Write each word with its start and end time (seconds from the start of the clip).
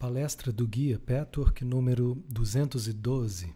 Palestra 0.00 0.50
do 0.50 0.66
Guia 0.66 0.98
Petwork 0.98 1.62
número 1.62 2.24
212. 2.26 3.54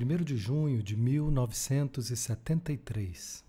1 0.00 0.22
de 0.22 0.36
junho 0.36 0.80
de 0.84 0.96
1973. 0.96 3.44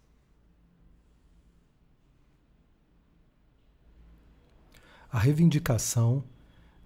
A 5.12 5.20
reivindicação 5.20 6.24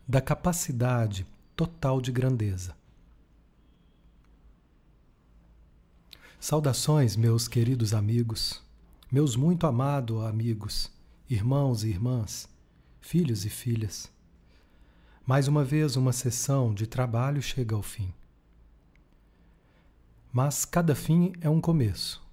da 0.05 0.19
capacidade 0.19 1.25
total 1.55 2.01
de 2.01 2.11
grandeza. 2.11 2.75
Saudações, 6.38 7.15
meus 7.15 7.47
queridos 7.47 7.93
amigos, 7.93 8.61
meus 9.09 9.38
muito 9.38 9.65
amados 9.65 10.25
amigos 10.25 10.96
irmãos 11.30 11.83
e 11.83 11.89
irmãs, 11.89 12.47
filhos 13.01 13.43
e 13.43 13.50
filhas. 13.50 14.10
Mais 15.25 15.50
uma 15.50 15.61
vez, 15.61 15.97
uma 15.97 16.14
sessão 16.14 16.74
de 16.74 16.88
trabalho 16.88 17.42
chega 17.42 17.75
ao 17.75 17.84
fim. 17.84 18.14
Mas 20.32 20.64
cada 20.64 20.96
fim 20.96 21.34
é 21.42 21.50
um 21.50 21.60
começo, 21.60 22.25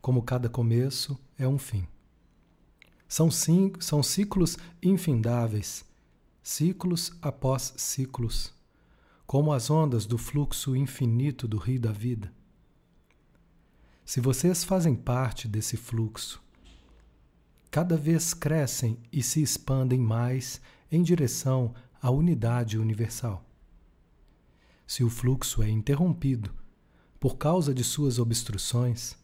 como 0.00 0.22
cada 0.22 0.48
começo 0.48 1.18
é 1.38 1.46
um 1.46 1.58
fim. 1.58 1.86
São, 3.06 3.30
cinco, 3.30 3.84
são 3.84 4.02
ciclos 4.02 4.56
infindáveis, 4.82 5.84
ciclos 6.42 7.12
após 7.20 7.74
ciclos, 7.76 8.54
como 9.26 9.52
as 9.52 9.68
ondas 9.68 10.06
do 10.06 10.16
fluxo 10.16 10.74
infinito 10.74 11.46
do 11.46 11.58
rio 11.58 11.80
da 11.80 11.92
vida. 11.92 12.32
Se 14.06 14.20
vocês 14.20 14.64
fazem 14.64 14.94
parte 14.94 15.46
desse 15.46 15.76
fluxo, 15.76 16.42
cada 17.70 17.96
vez 17.96 18.32
crescem 18.32 18.98
e 19.12 19.22
se 19.22 19.42
expandem 19.42 20.00
mais 20.00 20.60
em 20.90 21.02
direção 21.02 21.74
à 22.00 22.10
unidade 22.10 22.78
universal. 22.78 23.44
Se 24.86 25.04
o 25.04 25.10
fluxo 25.10 25.62
é 25.62 25.68
interrompido 25.68 26.50
por 27.20 27.36
causa 27.36 27.74
de 27.74 27.84
suas 27.84 28.18
obstruções, 28.18 29.16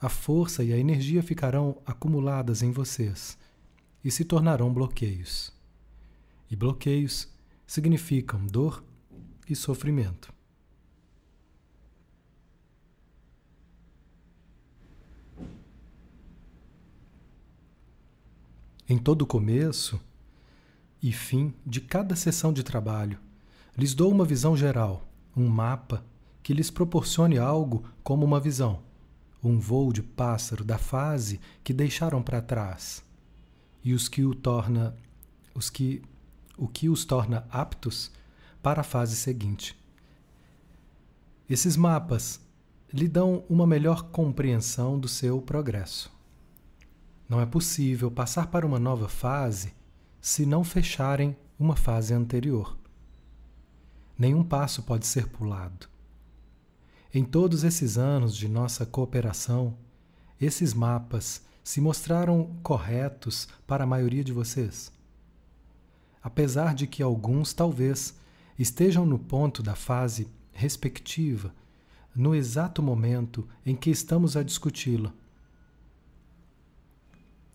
a 0.00 0.08
força 0.08 0.64
e 0.64 0.72
a 0.72 0.78
energia 0.78 1.22
ficarão 1.22 1.76
acumuladas 1.84 2.62
em 2.62 2.70
vocês 2.70 3.36
e 4.02 4.10
se 4.10 4.24
tornarão 4.24 4.72
bloqueios. 4.72 5.52
E 6.50 6.56
bloqueios 6.56 7.28
significam 7.66 8.44
dor 8.46 8.82
e 9.48 9.54
sofrimento. 9.54 10.32
Em 18.92 18.98
todo 18.98 19.26
começo 19.26 19.98
e 21.02 21.12
fim 21.12 21.54
de 21.64 21.80
cada 21.80 22.14
sessão 22.14 22.52
de 22.52 22.62
trabalho, 22.62 23.18
lhes 23.74 23.94
dou 23.94 24.12
uma 24.12 24.22
visão 24.22 24.54
geral, 24.54 25.08
um 25.34 25.48
mapa 25.48 26.04
que 26.42 26.52
lhes 26.52 26.70
proporcione 26.70 27.38
algo 27.38 27.84
como 28.02 28.26
uma 28.26 28.38
visão, 28.38 28.80
um 29.42 29.58
voo 29.58 29.94
de 29.94 30.02
pássaro 30.02 30.62
da 30.62 30.76
fase 30.76 31.40
que 31.64 31.72
deixaram 31.72 32.22
para 32.22 32.42
trás 32.42 33.02
e 33.82 33.94
os 33.94 34.10
que 34.10 34.24
o 34.24 34.34
torna 34.34 34.94
os 35.54 35.70
que 35.70 36.02
o 36.58 36.68
que 36.68 36.90
os 36.90 37.06
torna 37.06 37.46
aptos 37.50 38.10
para 38.62 38.82
a 38.82 38.84
fase 38.84 39.16
seguinte. 39.16 39.74
Esses 41.48 41.78
mapas 41.78 42.38
lhe 42.92 43.08
dão 43.08 43.42
uma 43.48 43.66
melhor 43.66 44.02
compreensão 44.10 45.00
do 45.00 45.08
seu 45.08 45.40
progresso. 45.40 46.12
Não 47.32 47.40
é 47.40 47.46
possível 47.46 48.10
passar 48.10 48.48
para 48.48 48.66
uma 48.66 48.78
nova 48.78 49.08
fase 49.08 49.72
se 50.20 50.44
não 50.44 50.62
fecharem 50.62 51.34
uma 51.58 51.74
fase 51.74 52.12
anterior. 52.12 52.76
Nenhum 54.18 54.44
passo 54.44 54.82
pode 54.82 55.06
ser 55.06 55.28
pulado. 55.28 55.88
Em 57.10 57.24
todos 57.24 57.64
esses 57.64 57.96
anos 57.96 58.36
de 58.36 58.46
nossa 58.48 58.84
cooperação, 58.84 59.78
esses 60.38 60.74
mapas 60.74 61.40
se 61.64 61.80
mostraram 61.80 62.54
corretos 62.62 63.48
para 63.66 63.84
a 63.84 63.86
maioria 63.86 64.22
de 64.22 64.30
vocês. 64.30 64.92
Apesar 66.22 66.74
de 66.74 66.86
que 66.86 67.02
alguns 67.02 67.54
talvez 67.54 68.14
estejam 68.58 69.06
no 69.06 69.18
ponto 69.18 69.62
da 69.62 69.74
fase 69.74 70.28
respectiva, 70.52 71.54
no 72.14 72.34
exato 72.34 72.82
momento 72.82 73.48
em 73.64 73.74
que 73.74 73.88
estamos 73.88 74.36
a 74.36 74.42
discuti-la 74.42 75.14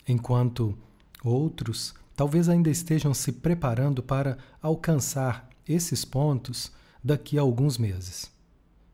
enquanto 0.07 0.77
outros 1.23 1.93
talvez 2.15 2.49
ainda 2.49 2.69
estejam 2.69 3.13
se 3.13 3.31
preparando 3.31 4.01
para 4.01 4.37
alcançar 4.61 5.47
esses 5.67 6.03
pontos 6.03 6.71
daqui 7.03 7.37
a 7.37 7.41
alguns 7.41 7.77
meses. 7.77 8.31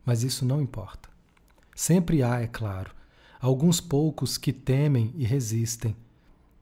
Mas 0.06 0.24
isso 0.24 0.46
não 0.46 0.62
importa. 0.62 1.10
Sempre 1.76 2.22
há, 2.22 2.42
é 2.42 2.48
claro, 2.48 2.94
alguns 3.40 3.80
poucos 3.80 4.38
que 4.38 4.52
temem 4.52 5.14
e 5.16 5.24
resistem, 5.24 5.96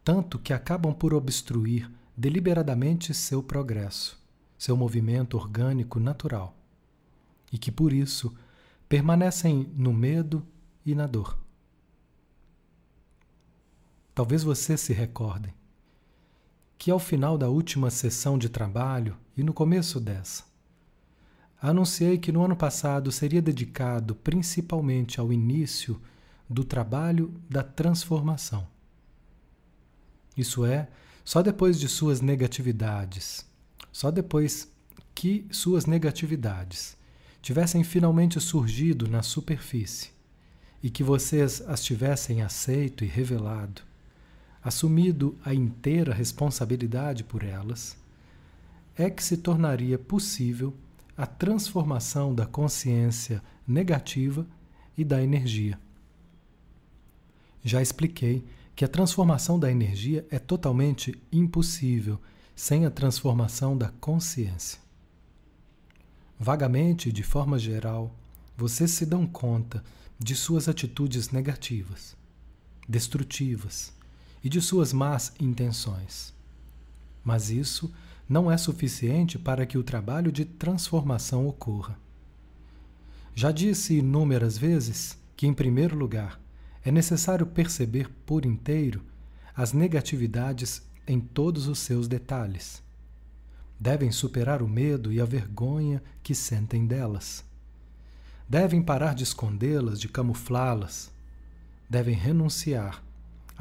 tanto 0.03 0.37
que 0.37 0.53
acabam 0.53 0.93
por 0.93 1.13
obstruir 1.13 1.89
deliberadamente 2.15 3.13
seu 3.13 3.41
progresso, 3.41 4.19
seu 4.57 4.77
movimento 4.77 5.35
orgânico 5.37 5.99
natural, 5.99 6.55
e 7.51 7.57
que 7.57 7.71
por 7.71 7.91
isso 7.91 8.33
permanecem 8.87 9.71
no 9.75 9.91
medo 9.91 10.45
e 10.85 10.93
na 10.93 11.07
dor. 11.07 11.40
Talvez 14.21 14.43
vocês 14.43 14.79
se 14.79 14.93
recordem 14.93 15.51
que 16.77 16.91
ao 16.91 16.99
final 16.99 17.39
da 17.39 17.49
última 17.49 17.89
sessão 17.89 18.37
de 18.37 18.49
trabalho 18.49 19.17
e 19.35 19.41
no 19.41 19.51
começo 19.51 19.99
dessa, 19.99 20.43
anunciei 21.59 22.19
que 22.19 22.31
no 22.31 22.45
ano 22.45 22.55
passado 22.55 23.11
seria 23.11 23.41
dedicado 23.41 24.13
principalmente 24.13 25.19
ao 25.19 25.33
início 25.33 25.99
do 26.47 26.63
trabalho 26.63 27.33
da 27.49 27.63
transformação. 27.63 28.67
Isso 30.37 30.65
é, 30.65 30.87
só 31.25 31.41
depois 31.41 31.79
de 31.79 31.87
suas 31.87 32.21
negatividades, 32.21 33.43
só 33.91 34.11
depois 34.11 34.71
que 35.15 35.47
suas 35.49 35.87
negatividades 35.87 36.95
tivessem 37.41 37.83
finalmente 37.83 38.39
surgido 38.39 39.07
na 39.07 39.23
superfície 39.23 40.11
e 40.83 40.91
que 40.91 41.03
vocês 41.03 41.59
as 41.61 41.83
tivessem 41.83 42.43
aceito 42.43 43.03
e 43.03 43.07
revelado, 43.07 43.89
assumido 44.63 45.37
a 45.43 45.53
inteira 45.53 46.13
responsabilidade 46.13 47.23
por 47.23 47.43
elas, 47.43 47.97
é 48.95 49.09
que 49.09 49.23
se 49.23 49.37
tornaria 49.37 49.97
possível 49.97 50.73
a 51.17 51.25
transformação 51.25 52.33
da 52.33 52.45
consciência 52.45 53.41
negativa 53.67 54.45
e 54.97 55.03
da 55.03 55.21
energia. 55.21 55.79
Já 57.63 57.81
expliquei 57.81 58.43
que 58.75 58.85
a 58.85 58.87
transformação 58.87 59.59
da 59.59 59.71
energia 59.71 60.25
é 60.29 60.39
totalmente 60.39 61.19
impossível 61.31 62.19
sem 62.55 62.85
a 62.85 62.91
transformação 62.91 63.77
da 63.77 63.89
consciência. 63.89 64.79
Vagamente, 66.39 67.11
de 67.11 67.23
forma 67.23 67.59
geral, 67.59 68.15
vocês 68.57 68.91
se 68.91 69.05
dão 69.05 69.27
conta 69.27 69.83
de 70.17 70.35
suas 70.35 70.67
atitudes 70.67 71.29
negativas, 71.29 72.15
destrutivas, 72.87 73.93
e 74.43 74.49
de 74.49 74.61
suas 74.61 74.91
más 74.91 75.33
intenções. 75.39 76.33
Mas 77.23 77.49
isso 77.49 77.91
não 78.27 78.51
é 78.51 78.57
suficiente 78.57 79.37
para 79.37 79.65
que 79.65 79.77
o 79.77 79.83
trabalho 79.83 80.31
de 80.31 80.45
transformação 80.45 81.47
ocorra. 81.47 81.99
Já 83.35 83.51
disse 83.51 83.97
inúmeras 83.97 84.57
vezes 84.57 85.17
que, 85.35 85.47
em 85.47 85.53
primeiro 85.53 85.97
lugar, 85.97 86.39
é 86.83 86.91
necessário 86.91 87.45
perceber 87.45 88.09
por 88.25 88.45
inteiro 88.45 89.01
as 89.55 89.73
negatividades 89.73 90.81
em 91.07 91.19
todos 91.19 91.67
os 91.67 91.79
seus 91.79 92.07
detalhes. 92.07 92.81
Devem 93.79 94.11
superar 94.11 94.61
o 94.61 94.67
medo 94.67 95.11
e 95.11 95.19
a 95.19 95.25
vergonha 95.25 96.01
que 96.23 96.33
sentem 96.33 96.85
delas. 96.85 97.43
Devem 98.47 98.81
parar 98.81 99.15
de 99.15 99.23
escondê-las, 99.23 99.99
de 99.99 100.07
camuflá-las. 100.07 101.11
Devem 101.89 102.15
renunciar 102.15 103.03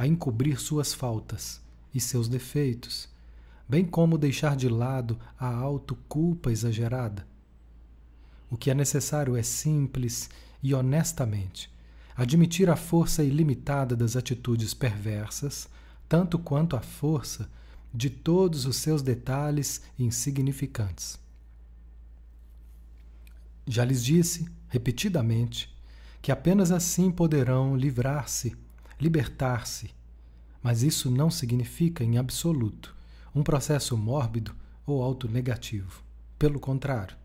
a 0.00 0.06
encobrir 0.06 0.58
suas 0.58 0.94
faltas 0.94 1.60
e 1.94 2.00
seus 2.00 2.26
defeitos, 2.26 3.06
bem 3.68 3.84
como 3.84 4.16
deixar 4.16 4.56
de 4.56 4.66
lado 4.66 5.20
a 5.38 5.46
autoculpa 5.46 6.50
exagerada. 6.50 7.26
O 8.50 8.56
que 8.56 8.70
é 8.70 8.74
necessário 8.74 9.36
é 9.36 9.42
simples 9.42 10.30
e 10.62 10.72
honestamente 10.72 11.70
admitir 12.16 12.70
a 12.70 12.76
força 12.76 13.22
ilimitada 13.22 13.94
das 13.94 14.16
atitudes 14.16 14.72
perversas, 14.72 15.68
tanto 16.08 16.38
quanto 16.38 16.76
a 16.76 16.80
força 16.80 17.50
de 17.92 18.08
todos 18.08 18.64
os 18.64 18.76
seus 18.76 19.02
detalhes 19.02 19.82
insignificantes. 19.98 21.20
Já 23.66 23.84
lhes 23.84 24.02
disse, 24.02 24.48
repetidamente, 24.70 25.70
que 26.22 26.32
apenas 26.32 26.72
assim 26.72 27.10
poderão 27.10 27.76
livrar-se 27.76 28.56
libertar-se 29.00 29.90
Mas 30.62 30.82
isso 30.82 31.10
não 31.10 31.30
significa, 31.30 32.04
em 32.04 32.18
absoluto, 32.18 32.94
um 33.34 33.42
processo 33.42 33.96
mórbido 33.96 34.54
ou 34.84 35.02
autonegativo. 35.02 36.02
Pelo 36.38 36.60
contrário. 36.60 37.16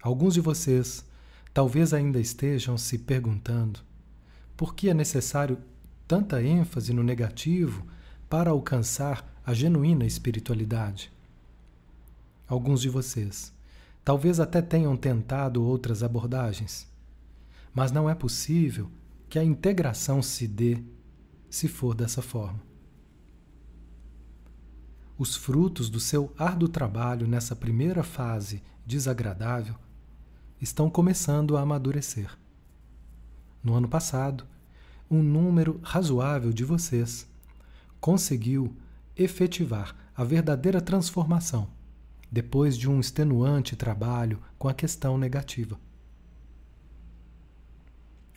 Alguns 0.00 0.34
de 0.34 0.40
vocês 0.40 1.04
talvez 1.52 1.92
ainda 1.92 2.18
estejam 2.18 2.76
se 2.76 2.98
perguntando 2.98 3.80
por 4.56 4.74
que 4.74 4.88
é 4.88 4.94
necessário 4.94 5.58
tanta 6.06 6.42
ênfase 6.42 6.92
no 6.92 7.02
negativo 7.02 7.86
para 8.28 8.50
alcançar 8.50 9.40
a 9.44 9.52
genuína 9.52 10.04
espiritualidade. 10.04 11.12
Alguns 12.46 12.80
de 12.80 12.88
vocês 12.88 13.52
talvez 14.04 14.38
até 14.38 14.60
tenham 14.60 14.96
tentado 14.96 15.64
outras 15.64 16.02
abordagens, 16.02 16.86
mas 17.72 17.90
não 17.90 18.08
é 18.08 18.14
possível 18.14 18.90
que 19.34 19.38
a 19.40 19.42
integração 19.42 20.22
se 20.22 20.46
dê 20.46 20.80
se 21.50 21.66
for 21.66 21.92
dessa 21.92 22.22
forma. 22.22 22.62
Os 25.18 25.34
frutos 25.34 25.90
do 25.90 25.98
seu 25.98 26.32
árduo 26.38 26.68
trabalho 26.68 27.26
nessa 27.26 27.56
primeira 27.56 28.04
fase 28.04 28.62
desagradável 28.86 29.74
estão 30.60 30.88
começando 30.88 31.56
a 31.56 31.62
amadurecer. 31.62 32.30
No 33.60 33.74
ano 33.74 33.88
passado, 33.88 34.46
um 35.10 35.20
número 35.20 35.80
razoável 35.82 36.52
de 36.52 36.62
vocês 36.62 37.26
conseguiu 38.00 38.76
efetivar 39.16 39.96
a 40.14 40.22
verdadeira 40.22 40.80
transformação 40.80 41.68
depois 42.30 42.78
de 42.78 42.88
um 42.88 43.00
extenuante 43.00 43.74
trabalho 43.74 44.40
com 44.56 44.68
a 44.68 44.74
questão 44.74 45.18
negativa. 45.18 45.76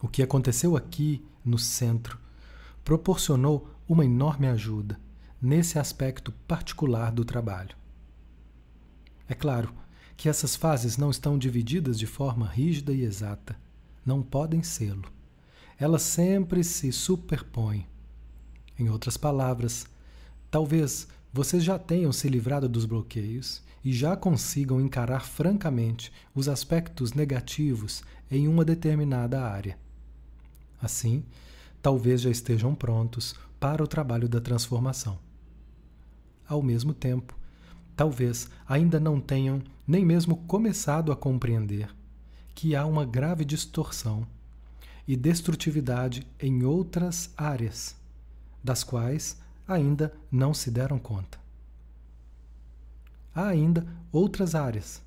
O 0.02 0.08
que 0.08 0.22
aconteceu 0.22 0.76
aqui 0.76 1.26
no 1.44 1.58
centro 1.58 2.20
proporcionou 2.84 3.70
uma 3.88 4.06
enorme 4.06 4.48
ajuda 4.48 5.00
nesse 5.42 5.80
aspecto 5.80 6.32
particular 6.48 7.12
do 7.12 7.26
trabalho. 7.26 7.76
É 9.28 9.34
claro 9.34 9.74
que 10.16 10.30
essas 10.30 10.56
fases 10.56 10.98
não 10.98 11.10
estão 11.10 11.38
divididas 11.38 11.98
de 11.98 12.08
forma 12.08 12.48
rígida 12.48 12.92
e 12.92 13.02
exata. 13.02 13.56
Não 14.06 14.22
podem 14.22 14.64
sê-lo. 14.64 15.12
Elas 15.80 16.02
sempre 16.02 16.64
se 16.64 16.92
superpõem. 16.92 17.88
Em 18.80 18.90
outras 18.90 19.18
palavras, 19.18 19.86
talvez 20.50 21.08
vocês 21.32 21.64
já 21.64 21.78
tenham 21.78 22.12
se 22.12 22.28
livrado 22.30 22.70
dos 22.70 22.86
bloqueios 22.86 23.62
e 23.84 23.94
já 23.94 24.16
consigam 24.16 24.82
encarar 24.82 25.26
francamente 25.26 26.12
os 26.34 26.48
aspectos 26.48 27.14
negativos 27.14 28.04
em 28.30 28.48
uma 28.48 28.66
determinada 28.66 29.42
área. 29.42 29.78
Assim, 30.82 31.24
talvez 31.82 32.22
já 32.22 32.30
estejam 32.30 32.76
prontos 32.76 33.36
para 33.60 33.84
o 33.84 33.88
trabalho 33.88 34.30
da 34.30 34.40
transformação. 34.40 35.18
Ao 36.48 36.62
mesmo 36.62 36.94
tempo, 36.94 37.38
talvez 37.96 38.50
ainda 38.68 39.00
não 39.00 39.20
tenham 39.20 39.62
nem 39.88 40.06
mesmo 40.06 40.38
começado 40.46 41.12
a 41.12 41.16
compreender 41.16 41.90
que 42.54 42.76
há 42.76 42.86
uma 42.86 43.06
grave 43.06 43.46
distorção 43.46 44.28
e 45.08 45.16
destrutividade 45.16 46.28
em 46.40 46.64
outras 46.64 47.32
áreas, 47.38 47.96
das 48.64 48.84
quais 48.84 49.40
ainda 49.68 50.14
não 50.32 50.54
se 50.54 50.70
deram 50.70 51.00
conta. 51.00 51.40
Há 53.34 53.48
ainda 53.48 53.86
outras 54.12 54.56
áreas, 54.56 55.02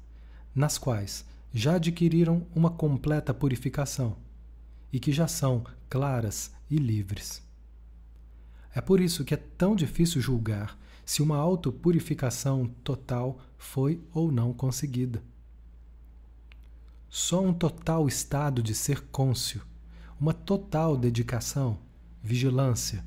nas 0.54 0.78
quais 0.78 1.24
já 1.52 1.74
adquiriram 1.74 2.46
uma 2.54 2.70
completa 2.70 3.34
purificação 3.34 4.16
e 4.92 4.98
que 4.98 5.12
já 5.12 5.26
são 5.26 5.64
claras 5.88 6.52
e 6.70 6.76
livres. 6.76 7.42
É 8.74 8.80
por 8.80 9.00
isso 9.00 9.24
que 9.24 9.34
é 9.34 9.36
tão 9.36 9.74
difícil 9.74 10.20
julgar 10.20 10.78
se 11.04 11.22
uma 11.22 11.36
autopurificação 11.36 12.68
total 12.84 13.40
foi 13.58 14.00
ou 14.12 14.30
não 14.30 14.52
conseguida. 14.52 15.22
Só 17.08 17.42
um 17.42 17.52
total 17.52 18.06
estado 18.06 18.62
de 18.62 18.74
ser 18.74 19.00
cônscio, 19.06 19.62
uma 20.20 20.32
total 20.32 20.96
dedicação, 20.96 21.78
vigilância, 22.22 23.04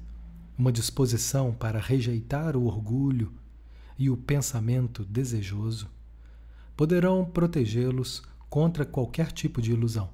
uma 0.58 0.72
disposição 0.72 1.54
para 1.54 1.80
rejeitar 1.80 2.58
o 2.58 2.66
orgulho 2.66 3.32
e 3.98 4.10
o 4.10 4.18
pensamento 4.18 5.06
desejoso 5.06 5.90
poderão 6.76 7.24
protegê-los 7.24 8.24
contra 8.50 8.86
qualquer 8.86 9.32
tipo 9.32 9.62
de 9.62 9.72
ilusão. 9.72 10.10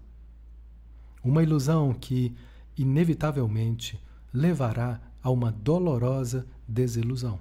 Uma 1.30 1.44
ilusão 1.44 1.94
que, 1.94 2.36
inevitavelmente, 2.76 4.02
levará 4.34 5.00
a 5.22 5.30
uma 5.30 5.52
dolorosa 5.52 6.48
desilusão. 6.68 7.40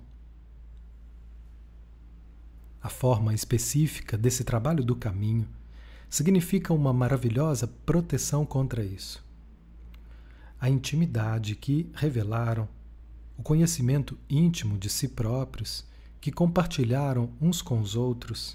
A 2.83 2.91
forma 2.91 3.33
específica 3.33 4.19
desse 4.19 4.45
trabalho 4.45 4.85
do 4.85 4.95
caminho 4.95 5.49
significa 6.11 6.75
uma 6.75 6.93
maravilhosa 6.93 7.67
proteção 7.87 8.45
contra 8.45 8.85
isso. 8.85 9.25
A 10.61 10.69
intimidade 10.69 11.55
que 11.55 11.91
revelaram, 11.95 12.69
o 13.39 13.43
conhecimento 13.43 14.19
íntimo 14.29 14.77
de 14.77 14.91
si 14.91 15.09
próprios 15.09 15.83
que 16.21 16.31
compartilharam 16.31 17.31
uns 17.41 17.63
com 17.63 17.81
os 17.81 17.97
outros, 17.97 18.55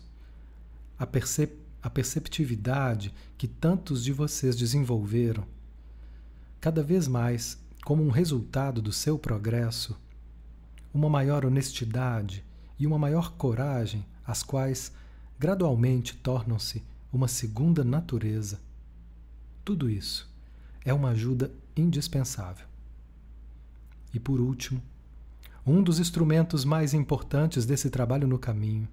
a, 0.96 1.08
percep 1.08 1.63
a 1.84 1.90
perceptividade 1.90 3.14
que 3.38 3.46
tantos 3.46 4.06
de 4.06 4.14
vocês 4.14 4.56
desenvolveram, 4.56 5.46
cada 6.62 6.82
vez 6.82 7.10
mais 7.10 7.62
como 7.84 8.02
um 8.02 8.10
resultado 8.10 8.82
do 8.82 8.94
seu 8.94 9.20
progresso, 9.20 10.00
uma 10.94 11.10
maior 11.10 11.46
honestidade 11.46 12.46
e 12.80 12.88
uma 12.88 12.98
maior 12.98 13.34
coragem, 13.34 14.06
as 14.26 14.42
quais 14.42 14.94
gradualmente 15.38 16.16
tornam-se 16.16 16.82
uma 17.12 17.28
segunda 17.28 17.84
natureza. 17.84 18.62
Tudo 19.66 19.90
isso 19.90 20.32
é 20.86 20.94
uma 20.94 21.10
ajuda 21.10 21.52
indispensável. 21.76 22.66
E 24.14 24.20
por 24.22 24.40
último, 24.40 24.82
um 25.66 25.84
dos 25.84 26.00
instrumentos 26.00 26.64
mais 26.64 26.94
importantes 26.94 27.66
desse 27.66 27.90
trabalho 27.90 28.28
no 28.28 28.40
caminho 28.40 28.88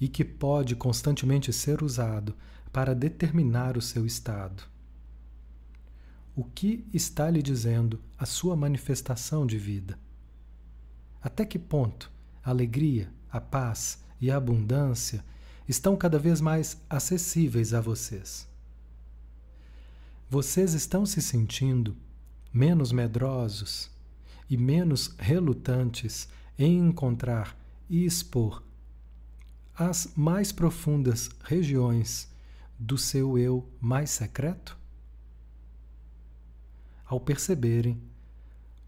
e 0.00 0.08
que 0.08 0.24
pode 0.24 0.76
constantemente 0.76 1.52
ser 1.52 1.82
usado 1.82 2.34
para 2.72 2.94
determinar 2.94 3.76
o 3.76 3.82
seu 3.82 4.06
estado. 4.06 4.62
O 6.36 6.44
que 6.44 6.86
está 6.92 7.28
lhe 7.28 7.42
dizendo 7.42 8.00
a 8.16 8.24
sua 8.24 8.54
manifestação 8.54 9.46
de 9.46 9.58
vida? 9.58 9.98
Até 11.20 11.44
que 11.44 11.58
ponto 11.58 12.10
a 12.44 12.50
alegria, 12.50 13.12
a 13.30 13.40
paz 13.40 14.04
e 14.20 14.30
a 14.30 14.36
abundância 14.36 15.24
estão 15.68 15.96
cada 15.96 16.18
vez 16.18 16.40
mais 16.40 16.80
acessíveis 16.88 17.74
a 17.74 17.80
vocês? 17.80 18.48
Vocês 20.30 20.74
estão 20.74 21.04
se 21.04 21.20
sentindo 21.20 21.96
menos 22.52 22.92
medrosos, 22.92 23.90
e 24.48 24.56
menos 24.56 25.14
relutantes 25.18 26.28
em 26.58 26.78
encontrar 26.78 27.56
e 27.88 28.04
expor 28.04 28.62
as 29.78 30.10
mais 30.16 30.50
profundas 30.50 31.30
regiões 31.44 32.28
do 32.76 32.98
seu 32.98 33.38
eu 33.38 33.64
mais 33.80 34.10
secreto? 34.10 34.76
Ao 37.04 37.20
perceberem 37.20 37.96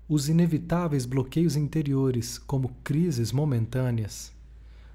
os 0.09 0.29
inevitáveis 0.29 1.07
bloqueios 1.07 1.55
interiores 1.55 2.39
como 2.39 2.75
crises 2.83 3.31
momentâneas, 3.31 4.33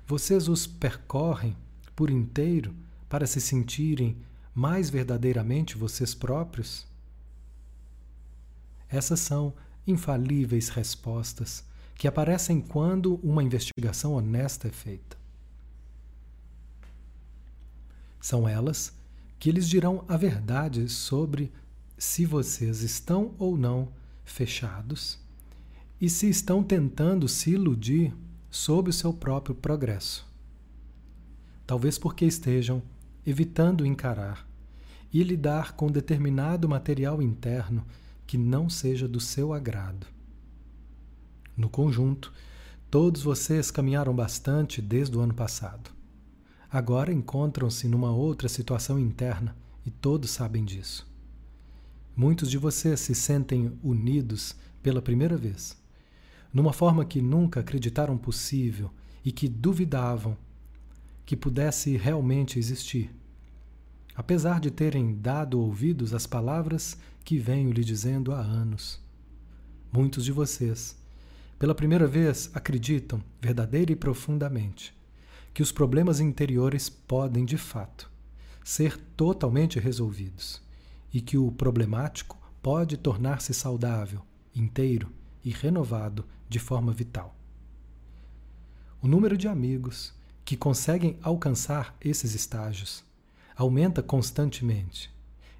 vocês 0.06 0.50
os 0.50 0.68
percorrem 0.68 1.56
por 1.96 2.10
inteiro 2.10 2.76
para 3.08 3.26
se 3.26 3.40
sentirem 3.40 4.18
mais 4.54 4.90
verdadeiramente 4.90 5.78
vocês 5.78 6.14
próprios? 6.14 6.86
Essas 8.90 9.22
são 9.22 9.54
infalíveis 9.88 10.68
respostas 10.68 11.64
que 11.96 12.06
aparecem 12.06 12.60
quando 12.60 13.16
uma 13.24 13.42
investigação 13.42 14.16
honesta 14.16 14.68
é 14.68 14.72
feita. 14.72 15.15
São 18.26 18.50
elas 18.50 18.92
que 19.38 19.52
lhes 19.52 19.70
dirão 19.70 20.04
a 20.08 20.18
verdade 20.18 20.90
sobre 20.90 21.52
se 21.96 22.26
vocês 22.26 22.82
estão 22.82 23.36
ou 23.38 23.56
não 23.56 23.90
fechados 24.24 25.20
e 26.02 26.10
se 26.10 26.28
estão 26.28 26.64
tentando 26.64 27.28
se 27.28 27.52
iludir 27.52 28.16
sobre 28.50 28.90
o 28.90 28.94
seu 28.94 29.14
próprio 29.14 29.54
progresso. 29.54 30.28
Talvez 31.68 32.00
porque 32.00 32.26
estejam 32.26 32.82
evitando 33.24 33.86
encarar 33.86 34.50
e 35.14 35.22
lidar 35.22 35.74
com 35.74 35.92
determinado 35.92 36.68
material 36.68 37.22
interno 37.22 37.86
que 38.26 38.40
não 38.40 38.72
seja 38.72 39.08
do 39.08 39.20
seu 39.20 39.54
agrado. 39.54 40.08
No 41.56 41.70
conjunto, 41.70 42.34
todos 42.90 43.22
vocês 43.22 43.70
caminharam 43.70 44.16
bastante 44.16 44.82
desde 44.82 45.16
o 45.16 45.22
ano 45.22 45.36
passado. 45.36 45.95
Agora 46.76 47.14
encontram-se 47.14 47.88
numa 47.88 48.12
outra 48.12 48.50
situação 48.50 49.00
interna 49.00 49.56
e 49.86 49.90
todos 49.90 50.32
sabem 50.32 50.66
disso. 50.66 51.08
Muitos 52.14 52.52
de 52.52 52.58
vocês 52.58 53.00
se 53.00 53.16
sentem 53.16 53.80
unidos 53.82 54.54
pela 54.84 55.02
primeira 55.02 55.38
vez 55.38 55.82
numa 56.52 56.74
forma 56.74 57.06
que 57.06 57.22
nunca 57.22 57.62
acreditaram 57.62 58.18
possível 58.18 58.92
e 59.24 59.32
que 59.32 59.48
duvidavam 59.48 60.36
que 61.26 61.38
pudesse 61.38 61.96
realmente 61.96 62.60
existir, 62.60 63.10
apesar 64.14 64.60
de 64.60 64.70
terem 64.70 65.16
dado 65.16 65.58
ouvidos 65.62 66.14
às 66.14 66.28
palavras 66.28 66.98
que 67.24 67.38
venho 67.38 67.72
lhe 67.72 67.86
dizendo 67.86 68.34
há 68.34 68.42
anos. 68.42 69.00
Muitos 69.94 70.26
de 70.26 70.34
vocês, 70.34 70.98
pela 71.58 71.74
primeira 71.74 72.06
vez, 72.06 72.52
acreditam 72.54 73.24
verdadeira 73.42 73.94
e 73.94 73.96
profundamente 73.96 74.94
que 75.56 75.64
os 75.64 75.72
problemas 75.72 76.20
interiores 76.20 76.90
podem, 76.90 77.46
de 77.46 77.58
fato, 77.58 78.12
ser 78.62 78.98
totalmente 79.16 79.80
resolvidos 79.80 80.62
e 81.14 81.22
que 81.22 81.38
o 81.38 81.50
problemático 81.50 82.38
pode 82.62 82.98
tornar-se 82.98 83.54
saudável, 83.54 84.22
inteiro 84.54 85.10
e 85.46 85.52
renovado 85.52 86.26
de 86.50 86.60
forma 86.60 86.92
vital. 86.92 87.34
O 89.02 89.08
número 89.08 89.38
de 89.38 89.48
amigos 89.48 90.14
que 90.44 90.58
conseguem 90.58 91.18
alcançar 91.22 91.96
esses 92.02 92.36
estágios 92.36 93.02
aumenta 93.56 94.04
constantemente 94.04 95.10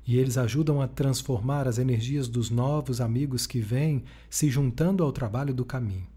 e 0.06 0.18
eles 0.18 0.38
ajudam 0.38 0.82
a 0.82 0.90
transformar 0.90 1.70
as 1.70 1.78
energias 1.78 2.28
dos 2.28 2.50
novos 2.50 3.00
amigos 3.00 3.48
que 3.48 3.62
vêm 3.62 4.04
se 4.30 4.50
juntando 4.50 5.06
ao 5.06 5.14
trabalho 5.14 5.54
do 5.54 5.64
caminho. 5.64 6.08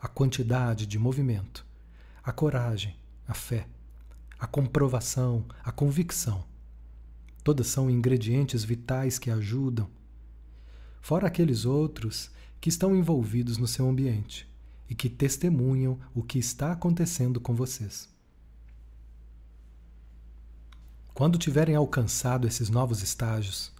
A 0.00 0.08
quantidade 0.08 0.86
de 0.86 0.98
movimento, 0.98 1.73
a 2.24 2.32
coragem, 2.32 2.96
a 3.28 3.34
fé, 3.34 3.66
a 4.38 4.46
comprovação, 4.46 5.44
a 5.62 5.70
convicção. 5.70 6.42
Todas 7.42 7.66
são 7.66 7.90
ingredientes 7.90 8.64
vitais 8.64 9.18
que 9.18 9.30
ajudam, 9.30 9.90
fora 11.02 11.26
aqueles 11.26 11.66
outros 11.66 12.30
que 12.62 12.70
estão 12.70 12.96
envolvidos 12.96 13.58
no 13.58 13.66
seu 13.66 13.86
ambiente 13.86 14.48
e 14.88 14.94
que 14.94 15.10
testemunham 15.10 15.98
o 16.14 16.22
que 16.22 16.38
está 16.38 16.72
acontecendo 16.72 17.38
com 17.38 17.54
vocês. 17.54 18.08
Quando 21.12 21.38
tiverem 21.38 21.76
alcançado 21.76 22.46
esses 22.46 22.70
novos 22.70 23.02
estágios, 23.02 23.70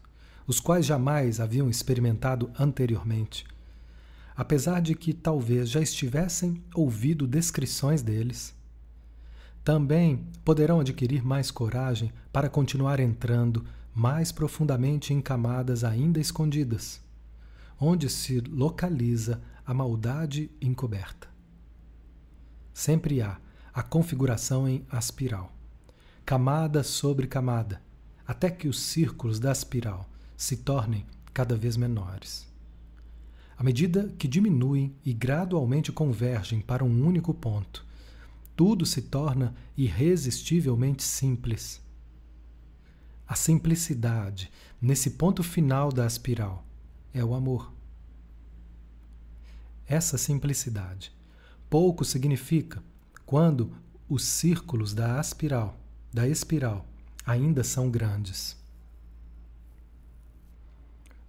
os 0.47 0.61
quais 0.61 0.85
jamais 0.85 1.41
haviam 1.41 1.71
experimentado 1.71 2.53
anteriormente, 2.59 3.47
apesar 4.37 4.81
de 4.81 4.95
que 4.95 5.13
talvez 5.13 5.71
já 5.71 5.81
estivessem 5.81 6.63
ouvido 6.75 7.27
descrições 7.27 8.03
deles, 8.03 8.55
também 9.63 10.27
poderão 10.45 10.81
adquirir 10.81 11.25
mais 11.25 11.51
coragem 11.51 12.13
para 12.33 12.49
continuar 12.49 13.01
entrando 13.01 13.65
mais 13.95 14.33
profundamente 14.33 15.15
em 15.15 15.21
camadas 15.21 15.85
ainda 15.85 16.21
escondidas 16.21 17.05
onde 17.79 18.09
se 18.09 18.41
localiza 18.41 19.41
a 19.67 19.75
maldade 19.75 20.51
encoberta. 20.61 21.29
Sempre 22.73 23.23
há 23.23 23.39
a 23.73 23.83
configuração 23.83 24.69
em 24.69 24.85
aspiral, 24.91 25.53
camada 26.25 26.83
sobre 26.83 27.27
camada, 27.27 27.83
até 28.27 28.51
que 28.51 28.69
os 28.69 28.81
círculos 28.81 29.39
da 29.39 29.53
espiral 29.53 30.09
se 30.37 30.59
tornem 30.59 31.05
cada 31.33 31.57
vez 31.57 31.77
menores. 31.77 32.47
À 33.57 33.63
medida 33.63 34.13
que 34.19 34.27
diminuem 34.27 34.95
e 35.05 35.13
gradualmente 35.13 35.93
convergem 35.93 36.61
para 36.61 36.85
um 36.85 37.07
único 37.07 37.33
ponto, 37.33 37.85
tudo 38.57 38.85
se 38.85 39.03
torna 39.03 39.55
irresistivelmente 39.77 41.03
simples. 41.03 41.81
A 43.27 43.35
simplicidade, 43.35 44.51
nesse 44.81 45.11
ponto 45.11 45.43
final 45.43 45.91
da 45.91 46.07
espiral, 46.07 46.65
é 47.13 47.25
o 47.25 47.35
amor. 47.35 47.73
Essa 49.87 50.19
simplicidade 50.19 51.13
pouco 51.69 52.05
significa 52.05 52.83
quando 53.27 53.73
os 54.09 54.25
círculos 54.25 54.95
da 54.95 55.19
aspiral, 55.19 55.79
da 56.13 56.29
espiral, 56.29 56.87
ainda 57.27 57.65
são 57.65 57.91
grandes. 57.91 58.57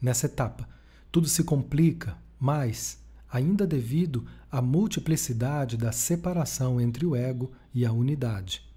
Nessa 0.02 0.26
etapa, 0.26 0.68
tudo 1.16 1.30
se 1.30 1.46
complica 1.46 2.18
mais, 2.38 3.02
ainda 3.32 3.66
devido 3.66 4.28
à 4.52 4.62
multiplicidade 4.62 5.78
da 5.78 5.94
separação 5.94 6.82
entre 6.82 7.06
o 7.06 7.16
ego 7.16 7.54
e 7.74 7.86
a 7.86 7.92
unidade. 7.94 8.70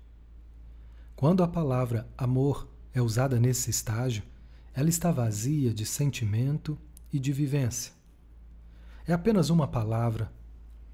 Quando 1.17 1.43
a 1.43 1.49
palavra 1.49 2.09
amor 2.17 2.69
é 2.95 3.03
usada 3.03 3.41
nesse 3.41 3.71
estágio, 3.71 4.23
ela 4.73 4.89
está 4.89 5.11
vazia 5.11 5.75
de 5.75 5.85
sentimento 5.85 6.79
e 7.13 7.19
de 7.19 7.33
vivência. 7.33 7.93
É 9.05 9.13
apenas 9.13 9.51
uma 9.51 9.67
palavra, 9.67 10.31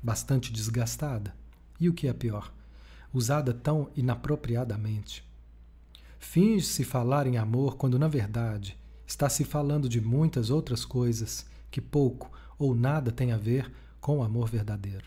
bastante 0.03 0.51
desgastada, 0.51 1.37
e 1.79 1.91
o 1.91 1.93
que 1.93 2.09
é 2.09 2.15
pior, 2.15 2.55
usada 3.13 3.53
tão 3.53 3.91
inapropriadamente. 3.95 5.23
Finge-se 6.19 6.85
falar 6.85 7.27
em 7.27 7.37
amor 7.37 7.77
quando, 7.77 7.99
na 7.99 8.09
verdade, 8.09 8.79
está 9.07 9.29
se 9.29 9.45
falando 9.45 9.89
de 9.89 10.01
muitas 10.01 10.51
outras 10.51 10.85
coisas 10.85 11.47
que 11.71 11.81
pouco 11.81 12.31
ou 12.59 12.75
nada 12.75 13.11
têm 13.13 13.33
a 13.33 13.37
ver 13.37 13.73
com 14.01 14.19
o 14.19 14.23
amor 14.23 14.49
verdadeiro. 14.49 15.07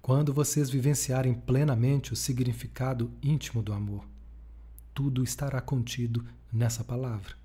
Quando 0.00 0.32
vocês 0.32 0.68
vivenciarem 0.68 1.32
plenamente 1.32 2.12
o 2.12 2.16
significado 2.16 3.12
íntimo 3.22 3.62
do 3.62 3.72
amor, 3.72 4.04
tudo 4.92 5.22
estará 5.22 5.60
contido 5.60 6.24
nessa 6.52 6.82
palavra. 6.82 7.36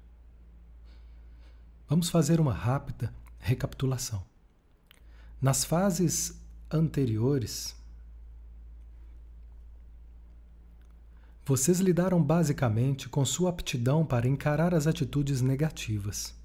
Vamos 1.88 2.10
fazer 2.10 2.40
uma 2.40 2.54
rápida 2.54 3.14
recapitulação. 3.40 4.26
Nas 5.40 5.64
fases 5.64 6.42
anteriores, 6.70 7.77
vocês 11.48 11.80
lidaram 11.80 12.22
basicamente 12.22 13.08
com 13.08 13.24
sua 13.24 13.52
aptidão 13.52 14.06
para 14.06 14.28
encarar 14.28 14.76
as 14.76 14.86
atitudes 14.86 15.40
negativas, 15.40 16.36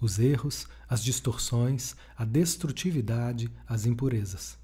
os 0.00 0.18
erros, 0.18 0.66
as 0.88 1.00
distorções, 1.00 1.94
a 2.16 2.24
destrutividade, 2.24 3.48
as 3.68 3.86
impurezas. 3.86 4.58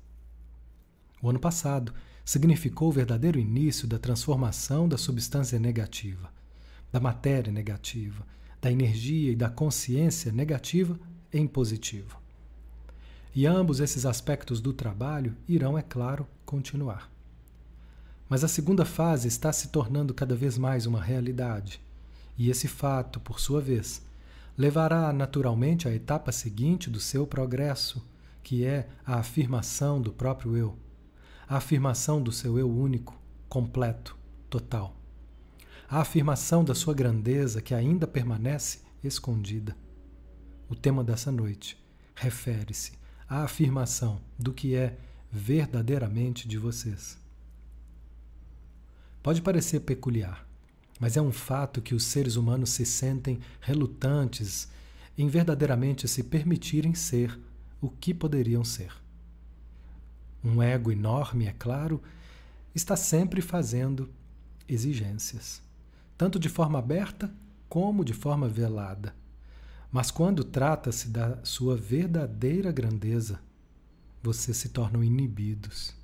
O 1.23 1.31
ano 1.31 1.39
passado 1.39 1.95
significou 2.25 2.89
o 2.89 2.93
verdadeiro 2.93 3.39
início 3.39 3.87
da 3.87 3.97
transformação 3.97 4.89
da 4.89 4.99
substância 4.99 5.61
negativa, 5.61 6.29
da 6.91 6.99
matéria 6.99 7.53
negativa, 7.53 8.27
da 8.61 8.73
energia 8.73 9.31
e 9.31 9.37
da 9.37 9.49
consciência 9.49 10.33
negativa 10.33 10.99
em 11.33 11.47
positivo. 11.47 12.21
E 13.33 13.47
ambos 13.47 13.79
esses 13.79 14.05
aspectos 14.05 14.61
do 14.61 14.73
trabalho 14.73 15.37
irão, 15.47 15.79
é 15.79 15.83
claro, 15.83 16.27
continuar. 16.45 17.13
Mas 18.28 18.43
a 18.43 18.49
segunda 18.49 18.85
fase 18.85 19.28
está 19.28 19.52
se 19.52 19.69
tornando 19.69 20.14
cada 20.14 20.35
vez 20.35 20.57
mais 20.57 20.87
uma 20.87 21.02
realidade, 21.02 21.81
e 22.37 22.50
esse 22.50 22.66
fato, 22.66 23.21
por 23.21 23.38
sua 23.38 23.61
vez, 23.61 24.02
levará 24.57 25.12
naturalmente 25.12 25.87
à 25.87 25.95
etapa 25.95 26.33
seguinte 26.33 26.90
do 26.90 27.00
seu 27.00 27.26
progresso, 27.26 28.04
que 28.43 28.64
é 28.64 28.88
a 29.07 29.16
afirmação 29.16 30.00
do 30.00 30.12
próprio 30.12 30.57
eu, 30.57 30.78
a 31.49 31.57
afirmação 31.57 32.23
do 32.23 32.33
seu 32.33 32.59
eu 32.59 32.71
único, 32.71 33.19
completo, 33.49 34.16
total 34.49 34.97
a 35.88 36.00
afirmação 36.00 36.64
da 36.64 36.75
sua 36.75 36.95
grandeza 36.95 37.61
que 37.61 37.75
ainda 37.75 38.07
permanece 38.07 38.81
escondida. 39.02 39.76
O 40.69 40.75
tema 40.75 41.04
dessa 41.04 41.31
noite 41.31 41.78
refere-se 42.14 42.93
à 43.28 43.45
afirmação 43.45 44.21
do 44.37 44.52
que 44.52 44.75
é 44.75 44.97
verdadeiramente 45.31 46.49
de 46.49 46.59
vocês. 46.59 47.16
Pode 49.25 49.43
parecer 49.43 49.81
peculiar, 49.81 50.47
mas 51.00 51.16
é 51.16 51.21
um 51.21 51.33
fato 51.33 51.83
que 51.83 51.97
os 51.97 52.04
seres 52.04 52.37
humanos 52.37 52.71
se 52.71 52.87
sentem 52.87 53.40
relutantes 53.61 54.69
em 55.19 55.26
verdadeiramente 55.26 56.07
se 56.07 56.23
permitirem 56.23 56.95
ser 56.95 57.37
o 57.81 57.90
que 57.90 58.14
poderiam 58.14 58.62
ser. 58.62 58.93
Um 60.45 60.62
ego 60.62 60.93
enorme, 60.93 61.47
é 61.47 61.52
claro, 61.52 62.00
está 62.73 62.95
sempre 62.95 63.43
fazendo 63.43 64.09
exigências 64.69 65.64
tanto 66.16 66.38
de 66.38 66.49
forma 66.49 66.78
aberta 66.78 67.31
como 67.69 68.04
de 68.04 68.12
forma 68.12 68.49
velada. 68.49 69.14
Mas 69.90 70.11
quando 70.11 70.45
trata-se 70.45 71.09
da 71.09 71.45
sua 71.45 71.76
verdadeira 71.76 72.73
grandeza, 72.73 73.40
vocês 74.23 74.57
se 74.57 74.71
tornam 74.71 75.04
inibidos, 75.04 75.95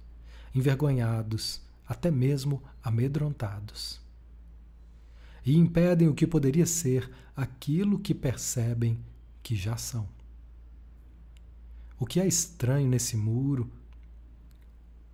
envergonhados, 0.55 1.61
até 1.91 2.09
mesmo 2.09 2.63
amedrontados. 2.81 4.01
E 5.45 5.57
impedem 5.57 6.07
o 6.07 6.15
que 6.15 6.25
poderia 6.25 6.65
ser 6.65 7.11
aquilo 7.35 7.99
que 7.99 8.15
percebem 8.15 8.97
que 9.43 9.57
já 9.57 9.77
são. 9.77 10.09
O 11.99 12.07
que 12.07 12.21
é 12.21 12.29
estranho 12.29 12.89
nesse 12.89 13.17
muro 13.17 13.69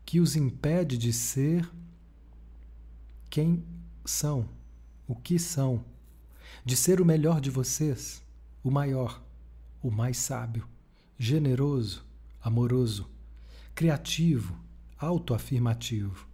que 0.04 0.20
os 0.20 0.36
impede 0.36 0.98
de 0.98 1.14
ser 1.14 1.66
quem 3.30 3.64
são 4.04 4.46
o 5.08 5.16
que 5.16 5.38
são, 5.38 5.82
de 6.62 6.76
ser 6.76 7.00
o 7.00 7.06
melhor 7.06 7.40
de 7.40 7.48
vocês, 7.48 8.22
o 8.62 8.70
maior, 8.70 9.22
o 9.82 9.90
mais 9.90 10.18
sábio, 10.18 10.68
generoso, 11.18 12.04
amoroso, 12.42 13.08
criativo, 13.74 14.58
autoafirmativo, 14.98 16.25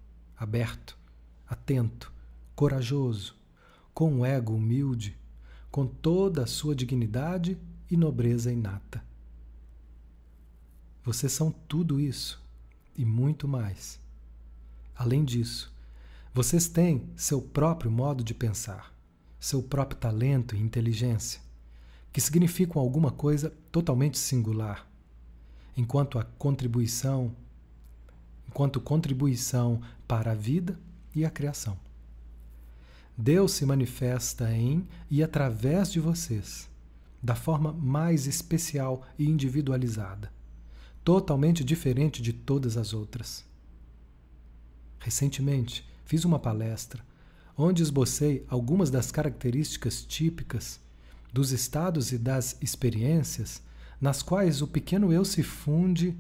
aberto, 0.42 0.98
atento, 1.46 2.12
corajoso, 2.54 3.36
com 3.94 4.12
um 4.12 4.26
ego 4.26 4.54
humilde, 4.54 5.16
com 5.70 5.86
toda 5.86 6.42
a 6.42 6.46
sua 6.46 6.74
dignidade 6.74 7.56
e 7.90 7.96
nobreza 7.96 8.52
inata. 8.52 9.04
Vocês 11.04 11.32
são 11.32 11.50
tudo 11.50 12.00
isso 12.00 12.42
e 12.96 13.04
muito 13.04 13.46
mais. 13.46 14.00
Além 14.94 15.24
disso, 15.24 15.72
vocês 16.34 16.68
têm 16.68 17.08
seu 17.16 17.40
próprio 17.40 17.90
modo 17.90 18.24
de 18.24 18.34
pensar, 18.34 18.92
seu 19.38 19.62
próprio 19.62 19.98
talento 19.98 20.56
e 20.56 20.60
inteligência, 20.60 21.40
que 22.12 22.20
significam 22.20 22.80
alguma 22.80 23.10
coisa 23.10 23.50
totalmente 23.70 24.18
singular, 24.18 24.86
enquanto 25.76 26.18
a 26.18 26.24
contribuição, 26.24 27.34
enquanto 28.48 28.80
contribuição 28.80 29.80
para 30.12 30.32
a 30.32 30.34
vida 30.34 30.78
e 31.14 31.24
a 31.24 31.30
criação. 31.30 31.74
Deus 33.16 33.52
se 33.52 33.64
manifesta 33.64 34.52
em 34.54 34.86
e 35.10 35.22
através 35.22 35.90
de 35.90 36.00
vocês, 36.00 36.68
da 37.22 37.34
forma 37.34 37.72
mais 37.72 38.26
especial 38.26 39.06
e 39.18 39.24
individualizada, 39.24 40.30
totalmente 41.02 41.64
diferente 41.64 42.20
de 42.20 42.30
todas 42.30 42.76
as 42.76 42.92
outras. 42.92 43.42
Recentemente, 44.98 45.82
fiz 46.04 46.26
uma 46.26 46.38
palestra 46.38 47.02
onde 47.56 47.82
esbocei 47.82 48.44
algumas 48.50 48.90
das 48.90 49.10
características 49.10 50.04
típicas 50.04 50.78
dos 51.32 51.52
estados 51.52 52.12
e 52.12 52.18
das 52.18 52.58
experiências 52.60 53.62
nas 53.98 54.22
quais 54.22 54.60
o 54.60 54.66
pequeno 54.66 55.10
eu 55.10 55.24
se 55.24 55.42
funde 55.42 56.14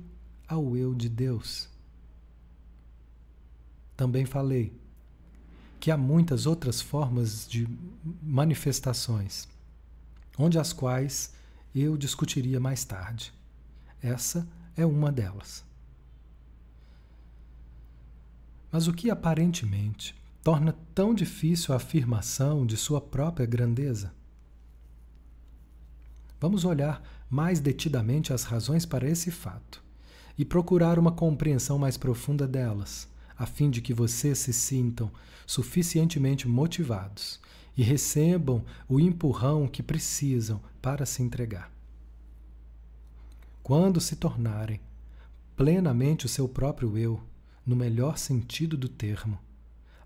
ao 0.48 0.78
eu 0.78 0.94
de 0.94 1.10
Deus. 1.10 1.70
Também 3.96 4.24
falei 4.24 4.72
que 5.78 5.90
há 5.90 5.96
muitas 5.96 6.46
outras 6.46 6.80
formas 6.80 7.46
de 7.48 7.68
manifestações, 8.22 9.48
onde 10.38 10.58
as 10.58 10.72
quais 10.72 11.34
eu 11.74 11.96
discutiria 11.96 12.60
mais 12.60 12.84
tarde. 12.84 13.32
Essa 14.00 14.46
é 14.76 14.86
uma 14.86 15.10
delas. 15.10 15.64
Mas 18.70 18.86
o 18.86 18.92
que 18.92 19.10
aparentemente 19.10 20.14
torna 20.42 20.74
tão 20.94 21.14
difícil 21.14 21.74
a 21.74 21.76
afirmação 21.76 22.64
de 22.64 22.76
sua 22.76 23.00
própria 23.00 23.44
grandeza? 23.44 24.12
Vamos 26.40 26.64
olhar 26.64 27.02
mais 27.30 27.60
detidamente 27.60 28.32
as 28.32 28.44
razões 28.44 28.84
para 28.84 29.08
esse 29.08 29.30
fato 29.30 29.82
e 30.36 30.44
procurar 30.44 30.98
uma 30.98 31.12
compreensão 31.12 31.78
mais 31.78 31.96
profunda 31.96 32.48
delas, 32.48 33.06
a 33.42 33.46
fim 33.46 33.70
de 33.70 33.82
que 33.82 33.92
vocês 33.92 34.38
se 34.38 34.52
sintam 34.52 35.10
suficientemente 35.44 36.46
motivados 36.46 37.40
e 37.76 37.82
recebam 37.82 38.64
o 38.88 39.00
empurrão 39.00 39.66
que 39.66 39.82
precisam 39.82 40.62
para 40.80 41.04
se 41.04 41.24
entregar. 41.24 41.68
Quando 43.60 44.00
se 44.00 44.14
tornarem 44.14 44.80
plenamente 45.56 46.24
o 46.24 46.28
seu 46.28 46.48
próprio 46.48 46.96
eu, 46.96 47.20
no 47.66 47.74
melhor 47.74 48.16
sentido 48.16 48.76
do 48.76 48.88
termo, 48.88 49.36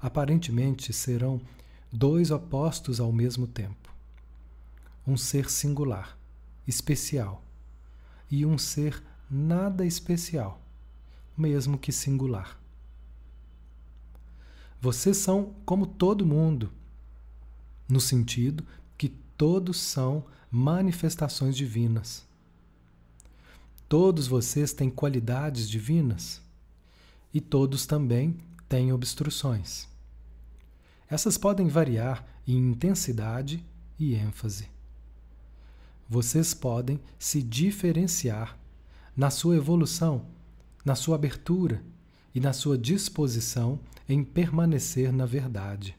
aparentemente 0.01 0.91
serão 0.95 1.39
dois 1.93 2.31
opostos 2.31 3.01
ao 3.01 3.13
mesmo 3.13 3.47
tempo. 3.47 3.95
Um 5.07 5.15
ser 5.15 5.51
singular, 5.51 6.17
especial, 6.67 7.45
e 8.31 8.47
um 8.47 8.57
ser 8.57 9.05
nada 9.31 9.85
especial, 9.85 10.59
mesmo 11.37 11.77
que 11.77 11.93
singular. 11.93 12.59
Vocês 14.81 15.17
são 15.17 15.55
como 15.65 15.87
todo 15.87 16.27
mundo, 16.27 16.71
no 17.89 18.01
sentido 18.01 18.65
que 18.97 19.09
todos 19.09 19.81
são 19.81 20.25
manifestações 20.51 21.57
divinas. 21.57 22.27
Todos 23.89 24.27
vocês 24.27 24.73
têm 24.73 24.91
qualidades 24.91 25.69
divinas 25.69 26.43
e 27.33 27.41
todos 27.41 27.87
também 27.87 28.37
têm 28.69 28.93
obstruções. 28.93 29.89
Essas 31.09 31.39
podem 31.39 31.69
variar 31.69 32.27
em 32.47 32.57
intensidade 32.57 33.65
e 33.99 34.15
ênfase. 34.15 34.69
Vocês 36.09 36.53
podem 36.53 37.01
se 37.19 37.43
diferenciar 37.43 38.59
na 39.17 39.31
sua 39.31 39.57
evolução, 39.57 40.27
na 40.85 40.95
sua 40.95 41.17
abertura 41.17 41.83
e 42.37 42.41
na 42.41 42.53
sua 42.53 42.77
disposição 42.77 43.81
em 44.07 44.23
permanecer 44.23 45.11
na 45.11 45.25
verdade. 45.25 45.97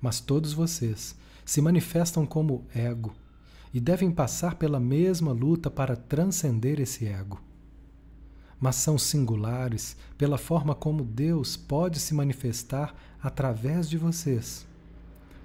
Mas 0.00 0.18
todos 0.18 0.52
vocês 0.52 1.14
se 1.44 1.62
manifestam 1.62 2.26
como 2.26 2.66
ego 2.74 3.14
e 3.72 3.78
devem 3.78 4.10
passar 4.10 4.56
pela 4.56 4.80
mesma 4.80 5.30
luta 5.30 5.70
para 5.70 5.94
transcender 5.94 6.80
esse 6.80 7.06
ego. 7.06 7.40
Mas 8.58 8.74
são 8.74 8.98
singulares 8.98 9.96
pela 10.18 10.36
forma 10.36 10.74
como 10.74 11.04
Deus 11.04 11.56
pode 11.56 12.00
se 12.00 12.12
manifestar 12.12 12.96
através 13.22 13.88
de 13.88 13.96
vocês. 13.96 14.66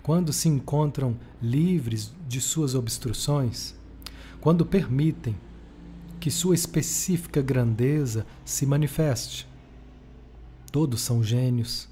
Quando 0.02 0.34
se 0.34 0.50
encontram 0.50 1.16
livres 1.40 2.12
de 2.28 2.42
suas 2.42 2.74
obstruções, 2.74 3.76
quando 4.42 4.66
permitem 4.66 5.36
que 6.28 6.32
sua 6.32 6.56
específica 6.56 7.42
grandeza 7.42 8.28
se 8.44 8.66
manifeste. 8.66 9.48
Todos 10.70 11.00
são 11.00 11.24
gênios, 11.24 11.88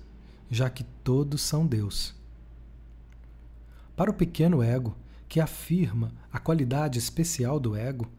já 0.52 0.70
que 0.70 0.84
todos 1.06 1.42
são 1.42 1.66
Deus. 1.66 2.14
Para 3.96 4.12
o 4.12 4.14
pequeno 4.14 4.62
ego, 4.62 4.94
que 5.30 5.40
afirma 5.40 6.12
a 6.30 6.38
qualidade 6.38 7.00
especial 7.00 7.62
do 7.62 7.78
ego, 7.78 8.12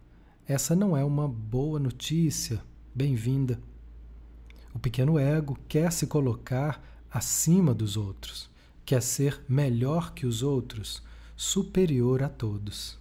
essa 0.49 0.75
não 0.75 0.97
é 0.97 1.05
uma 1.05 1.29
boa 1.29 1.79
notícia, 1.79 2.63
bem-vinda. 2.95 3.61
O 4.73 4.79
pequeno 4.79 5.19
ego 5.19 5.59
quer 5.69 5.93
se 5.93 6.07
colocar 6.07 6.83
acima 7.11 7.75
dos 7.75 7.95
outros, 7.95 8.49
quer 8.87 9.03
ser 9.03 9.39
melhor 9.47 10.15
que 10.15 10.25
os 10.25 10.43
outros, 10.43 11.03
superior 11.37 12.23
a 12.23 12.29
todos. 12.31 12.99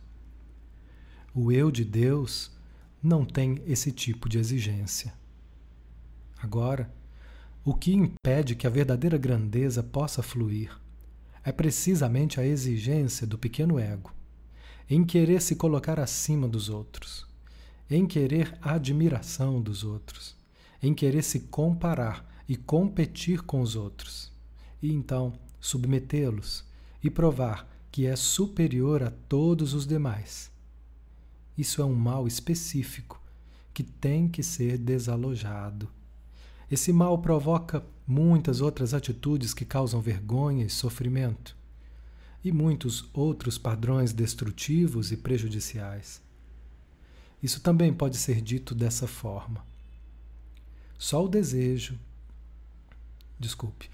O 1.33 1.49
eu 1.49 1.71
de 1.71 1.85
Deus 1.85 2.53
não 3.05 3.23
tem 3.23 3.61
esse 3.67 3.91
tipo 3.91 4.27
de 4.27 4.39
exigência. 4.39 5.13
Agora, 6.41 6.91
o 7.63 7.71
que 7.71 7.93
impede 7.93 8.55
que 8.55 8.65
a 8.65 8.69
verdadeira 8.69 9.15
grandeza 9.15 9.83
possa 9.83 10.23
fluir 10.23 10.75
é 11.43 11.51
precisamente 11.51 12.39
a 12.39 12.45
exigência 12.45 13.27
do 13.27 13.37
pequeno 13.37 13.77
ego, 13.77 14.11
em 14.89 15.05
querer 15.05 15.39
se 15.39 15.55
colocar 15.55 15.99
acima 15.99 16.47
dos 16.47 16.67
outros, 16.67 17.27
em 17.87 18.07
querer 18.07 18.57
a 18.59 18.73
admiração 18.73 19.61
dos 19.61 19.83
outros, 19.83 20.35
em 20.81 20.91
querer 20.91 21.21
se 21.21 21.41
comparar 21.41 22.27
e 22.49 22.57
competir 22.57 23.43
com 23.43 23.61
os 23.61 23.75
outros, 23.75 24.31
e 24.81 24.91
então 24.91 25.33
submetê-los 25.59 26.65
e 27.03 27.11
provar 27.11 27.69
que 27.91 28.07
é 28.07 28.15
superior 28.15 29.03
a 29.03 29.11
todos 29.11 29.75
os 29.75 29.85
demais 29.85 30.54
isso 31.57 31.81
é 31.81 31.85
um 31.85 31.95
mal 31.95 32.27
específico 32.27 33.21
que 33.73 33.83
tem 33.83 34.27
que 34.27 34.41
ser 34.41 34.77
desalojado. 34.77 35.89
Esse 36.69 36.91
mal 36.91 37.17
provoca 37.19 37.85
muitas 38.07 38.61
outras 38.61 38.93
atitudes 38.93 39.53
que 39.53 39.65
causam 39.65 40.01
vergonha 40.01 40.65
e 40.65 40.69
sofrimento, 40.69 41.55
e 42.43 42.51
muitos 42.51 43.09
outros 43.13 43.57
padrões 43.57 44.13
destrutivos 44.13 45.11
e 45.11 45.17
prejudiciais. 45.17 46.21
Isso 47.41 47.61
também 47.61 47.93
pode 47.93 48.17
ser 48.17 48.41
dito 48.41 48.73
dessa 48.73 49.07
forma. 49.07 49.65
Só 50.97 51.25
o 51.25 51.27
desejo, 51.27 51.99
desculpe, 53.39 53.89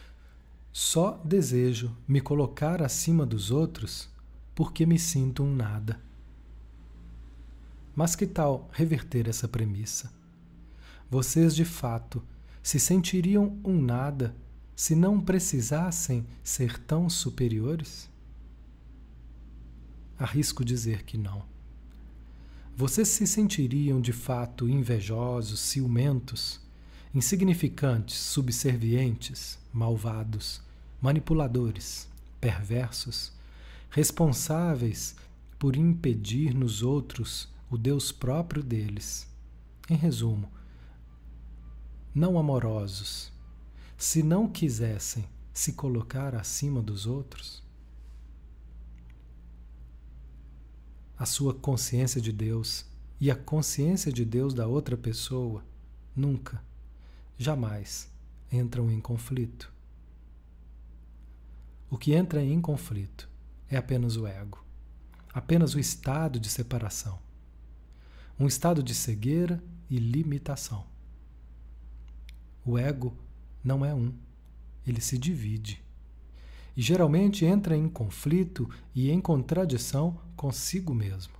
só 0.71 1.19
desejo 1.26 1.95
me 2.08 2.21
colocar 2.21 2.82
acima 2.82 3.26
dos 3.26 3.52
outros 3.52 4.08
porque 4.56 4.86
me 4.86 5.00
sinto 5.00 5.43
um 5.43 5.54
nada. 5.54 6.00
Mas 7.95 8.15
que 8.15 8.25
tal 8.25 8.69
reverter 8.71 9.27
essa 9.27 9.47
premissa? 9.47 10.12
Vocês 11.10 11.56
de 11.56 11.65
fato 11.65 12.23
se 12.63 12.80
sentiriam 12.80 13.60
um 13.63 13.82
nada 13.82 14.36
se 14.75 14.95
não 14.95 15.19
precisassem 15.19 16.25
ser 16.43 16.80
tão 16.80 17.10
superiores? 17.10 18.10
Arrisco 20.17 20.63
dizer 20.63 21.04
que 21.04 21.17
não. 21.17 21.43
Vocês 22.75 23.10
se 23.10 23.27
sentiriam 23.27 23.99
de 23.99 24.13
fato 24.13 24.69
invejosos, 24.69 25.60
ciumentos, 25.60 26.62
insignificantes, 27.13 28.15
subservientes, 28.15 29.60
malvados, 29.73 30.62
manipuladores, 31.01 32.08
perversos, 32.39 33.34
responsáveis 33.89 35.15
por 35.60 35.75
impedir 35.75 36.54
nos 36.54 36.82
outros 36.82 37.49
o 37.71 37.77
Deus 37.77 38.12
próprio 38.12 38.62
deles. 38.62 39.25
Em 39.89 39.95
resumo, 39.95 40.51
não 42.13 42.38
amorosos, 42.38 43.31
se 43.97 44.21
não 44.21 44.47
quisessem 44.47 45.27
se 45.53 45.73
colocar 45.73 46.36
acima 46.36 46.81
dos 46.81 47.05
outros, 47.05 47.63
a 51.17 51.25
sua 51.25 51.53
consciência 51.53 52.19
de 52.19 52.31
Deus 52.31 52.86
e 53.19 53.31
a 53.31 53.36
consciência 53.36 54.12
de 54.12 54.25
Deus 54.25 54.53
da 54.53 54.67
outra 54.67 54.97
pessoa 54.97 55.63
nunca, 56.15 56.62
jamais 57.38 58.12
entram 58.51 58.91
em 58.91 58.99
conflito. 58.99 59.71
O 61.89 61.97
que 61.97 62.13
entra 62.13 62.43
em 62.43 62.60
conflito 62.60 63.29
é 63.69 63.77
apenas 63.77 64.17
o 64.17 64.27
ego, 64.27 64.65
apenas 65.34 65.73
o 65.73 65.79
estado 65.79 66.39
de 66.39 66.49
separação, 66.49 67.19
um 68.41 68.47
estado 68.47 68.82
de 68.82 68.95
cegueira 68.95 69.63
e 69.88 69.99
limitação. 69.99 70.84
O 72.65 72.75
ego 72.75 73.15
não 73.63 73.86
é 73.86 73.93
um, 73.93 74.12
ele 74.86 74.99
se 74.99 75.15
divide. 75.15 75.80
E 76.75 76.82
geralmente 76.82 77.45
entra 77.45 77.77
em 77.77 77.88
conflito 77.88 78.67
e 78.95 79.12
em 79.12 79.21
contradição 79.21 80.19
consigo 80.36 80.91
mesmo. 80.91 81.34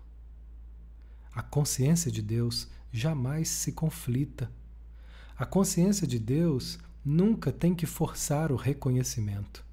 A 1.34 1.42
consciência 1.42 2.12
de 2.12 2.22
Deus 2.22 2.68
jamais 2.92 3.50
se 3.50 3.72
conflita. 3.72 4.52
A 5.36 5.46
consciência 5.46 6.06
de 6.06 6.20
Deus 6.20 6.78
nunca 7.04 7.52
tem 7.52 7.74
que 7.74 7.88
forçar 7.88 8.52
o 8.52 8.56
reconhecimento. 8.56 9.66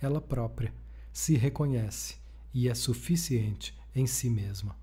Ela 0.00 0.20
própria 0.20 0.72
se 1.12 1.36
reconhece 1.36 2.18
e 2.54 2.68
é 2.68 2.74
suficiente 2.76 3.76
em 3.92 4.06
si 4.06 4.30
mesma. 4.30 4.76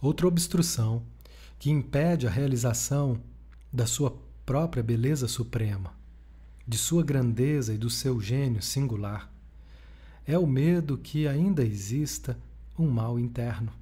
Outra 0.00 0.26
obstrução 0.26 1.02
que 1.58 1.70
impede 1.70 2.26
a 2.26 2.30
realização 2.30 3.18
da 3.72 3.86
sua 3.86 4.16
própria 4.44 4.82
beleza 4.82 5.26
suprema, 5.26 5.92
de 6.66 6.76
sua 6.76 7.02
grandeza 7.02 7.72
e 7.72 7.78
do 7.78 7.88
seu 7.88 8.20
gênio 8.20 8.62
singular, 8.62 9.32
é 10.26 10.38
o 10.38 10.46
medo 10.46 10.98
que 10.98 11.26
ainda 11.26 11.64
exista 11.64 12.36
um 12.78 12.88
mal 12.90 13.18
interno. 13.18 13.72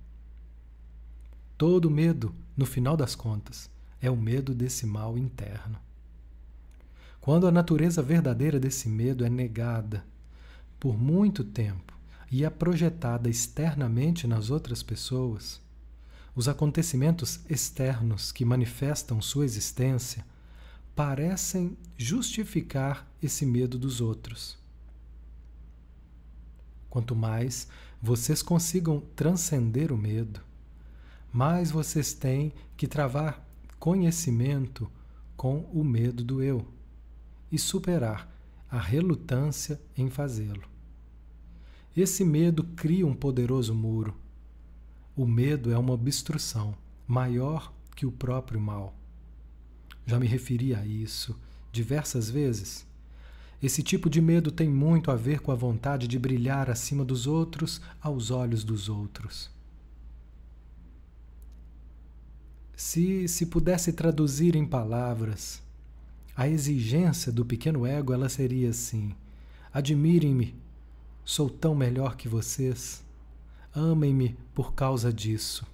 Todo 1.56 1.90
medo, 1.90 2.34
no 2.56 2.66
final 2.66 2.96
das 2.96 3.14
contas, 3.14 3.70
é 4.00 4.10
o 4.10 4.16
medo 4.16 4.54
desse 4.54 4.86
mal 4.86 5.16
interno. 5.16 5.78
Quando 7.20 7.46
a 7.46 7.50
natureza 7.50 8.02
verdadeira 8.02 8.60
desse 8.60 8.88
medo 8.88 9.24
é 9.24 9.30
negada 9.30 10.04
por 10.78 10.98
muito 10.98 11.42
tempo 11.42 11.94
e 12.30 12.44
é 12.44 12.50
projetada 12.50 13.30
externamente 13.30 14.26
nas 14.26 14.50
outras 14.50 14.82
pessoas, 14.82 15.63
os 16.34 16.48
acontecimentos 16.48 17.40
externos 17.48 18.32
que 18.32 18.44
manifestam 18.44 19.20
sua 19.20 19.44
existência 19.44 20.26
parecem 20.94 21.76
justificar 21.96 23.08
esse 23.22 23.46
medo 23.46 23.78
dos 23.78 24.00
outros. 24.00 24.58
Quanto 26.90 27.14
mais 27.14 27.68
vocês 28.00 28.42
consigam 28.42 29.00
transcender 29.14 29.92
o 29.92 29.96
medo, 29.96 30.40
mais 31.32 31.70
vocês 31.70 32.12
têm 32.12 32.52
que 32.76 32.86
travar 32.86 33.44
conhecimento 33.78 34.90
com 35.36 35.58
o 35.72 35.84
medo 35.84 36.24
do 36.24 36.42
eu 36.42 36.66
e 37.50 37.58
superar 37.58 38.32
a 38.70 38.78
relutância 38.78 39.80
em 39.96 40.10
fazê-lo. 40.10 40.62
Esse 41.96 42.24
medo 42.24 42.64
cria 42.76 43.06
um 43.06 43.14
poderoso 43.14 43.74
muro 43.74 44.14
o 45.16 45.24
medo 45.26 45.70
é 45.70 45.78
uma 45.78 45.92
obstrução 45.92 46.74
maior 47.06 47.72
que 47.94 48.04
o 48.04 48.10
próprio 48.12 48.60
mal. 48.60 48.94
Já 50.06 50.18
me 50.18 50.26
referi 50.26 50.74
a 50.74 50.84
isso 50.84 51.38
diversas 51.70 52.28
vezes. 52.28 52.86
Esse 53.62 53.82
tipo 53.82 54.10
de 54.10 54.20
medo 54.20 54.50
tem 54.50 54.68
muito 54.68 55.10
a 55.10 55.16
ver 55.16 55.40
com 55.40 55.52
a 55.52 55.54
vontade 55.54 56.08
de 56.08 56.18
brilhar 56.18 56.68
acima 56.68 57.04
dos 57.04 57.26
outros 57.26 57.80
aos 58.00 58.30
olhos 58.30 58.64
dos 58.64 58.88
outros. 58.88 59.50
Se 62.76 63.28
se 63.28 63.46
pudesse 63.46 63.92
traduzir 63.92 64.56
em 64.56 64.66
palavras, 64.66 65.62
a 66.36 66.48
exigência 66.48 67.30
do 67.30 67.44
pequeno 67.44 67.86
ego 67.86 68.12
ela 68.12 68.28
seria 68.28 68.70
assim: 68.70 69.14
admirem-me, 69.72 70.54
sou 71.24 71.48
tão 71.48 71.74
melhor 71.74 72.16
que 72.16 72.28
vocês. 72.28 73.03
Amem-me 73.74 74.36
por 74.54 74.72
causa 74.72 75.12
disso. 75.12 75.66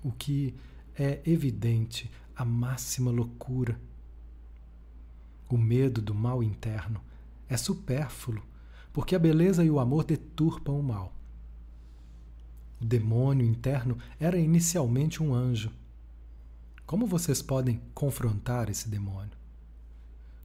O 0.00 0.12
que 0.12 0.54
é 0.96 1.20
evidente, 1.26 2.08
a 2.36 2.44
máxima 2.44 3.10
loucura. 3.10 3.80
O 5.48 5.58
medo 5.58 6.00
do 6.00 6.14
mal 6.14 6.40
interno 6.40 7.00
é 7.48 7.56
supérfluo, 7.56 8.44
porque 8.92 9.16
a 9.16 9.18
beleza 9.18 9.64
e 9.64 9.70
o 9.70 9.80
amor 9.80 10.04
deturpam 10.04 10.78
o 10.78 10.82
mal. 10.84 11.12
O 12.80 12.84
demônio 12.84 13.44
interno 13.44 13.98
era 14.20 14.38
inicialmente 14.38 15.20
um 15.20 15.34
anjo. 15.34 15.72
Como 16.86 17.08
vocês 17.08 17.42
podem 17.42 17.80
confrontar 17.92 18.70
esse 18.70 18.88
demônio? 18.88 19.36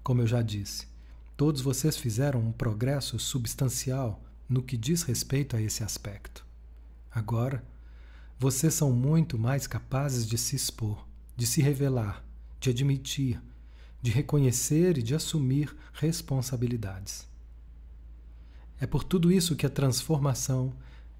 Como 0.01 0.21
eu 0.21 0.27
já 0.27 0.41
disse, 0.41 0.87
todos 1.37 1.61
vocês 1.61 1.95
fizeram 1.95 2.39
um 2.39 2.51
progresso 2.51 3.19
substancial 3.19 4.19
no 4.47 4.61
que 4.61 4.77
diz 4.77 5.03
respeito 5.03 5.55
a 5.55 5.61
esse 5.61 5.83
aspecto. 5.83 6.45
Agora, 7.11 7.63
vocês 8.37 8.73
são 8.73 8.91
muito 8.91 9.37
mais 9.37 9.65
capazes 9.65 10.27
de 10.27 10.37
se 10.37 10.55
expor, 10.55 11.07
de 11.35 11.47
se 11.47 11.61
revelar, 11.61 12.23
de 12.59 12.69
admitir, 12.69 13.41
de 14.01 14.11
reconhecer 14.11 14.97
e 14.97 15.01
de 15.01 15.15
assumir 15.15 15.75
responsabilidades. 15.93 17.27
É 18.79 18.85
por 18.85 19.03
tudo 19.03 19.31
isso 19.31 19.55
que 19.55 19.65
a 19.65 19.69
transformação 19.69 20.73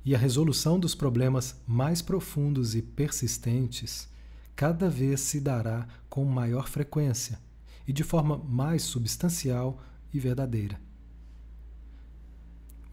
e 0.04 0.14
a 0.14 0.18
resolução 0.18 0.80
dos 0.80 0.94
problemas 0.94 1.56
mais 1.66 2.02
profundos 2.02 2.76
e 2.76 2.82
persistentes 2.82 4.08
cada 4.56 4.90
vez 4.90 5.22
se 5.22 5.40
dará 5.40 5.88
com 6.10 6.24
maior 6.26 6.68
frequência 6.68 7.40
e 7.88 7.94
de 7.94 8.04
forma 8.04 8.38
mais 8.38 8.84
substancial 8.84 9.82
e 10.14 10.20
verdadeira. 10.20 10.80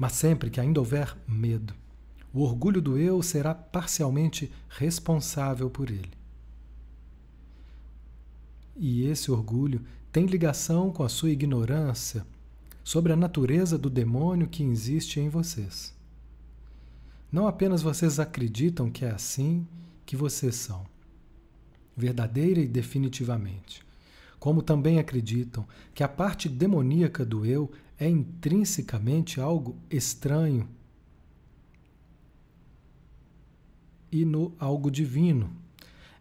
Mas 0.02 0.14
sempre 0.14 0.50
que 0.50 0.58
ainda 0.58 0.80
houver 0.80 1.16
medo, 1.28 1.72
o 2.34 2.40
orgulho 2.40 2.82
do 2.82 2.98
eu 2.98 3.22
será 3.22 3.54
parcialmente 3.54 4.50
responsável 4.68 5.70
por 5.70 5.90
ele. 5.90 6.10
E 8.76 9.06
esse 9.06 9.30
orgulho 9.30 9.80
tem 10.10 10.26
ligação 10.26 10.90
com 10.90 11.04
a 11.04 11.08
sua 11.08 11.30
ignorância 11.30 12.26
sobre 12.82 13.12
a 13.12 13.16
natureza 13.16 13.78
do 13.78 13.88
demônio 13.88 14.48
que 14.48 14.64
existe 14.64 15.20
em 15.20 15.28
vocês. 15.28 15.94
Não 17.30 17.46
apenas 17.46 17.80
vocês 17.80 18.18
acreditam 18.18 18.90
que 18.90 19.04
é 19.04 19.10
assim 19.12 19.64
que 20.04 20.16
vocês 20.16 20.56
são, 20.56 20.84
verdadeira 21.96 22.58
e 22.58 22.66
definitivamente, 22.66 23.86
como 24.40 24.62
também 24.62 24.98
acreditam 24.98 25.64
que 25.94 26.02
a 26.02 26.08
parte 26.08 26.48
demoníaca 26.48 27.24
do 27.24 27.46
eu 27.46 27.70
é 28.02 28.08
intrinsecamente 28.08 29.40
algo 29.40 29.76
estranho 29.88 30.68
e 34.10 34.24
no 34.24 34.52
algo 34.58 34.90
divino. 34.90 35.52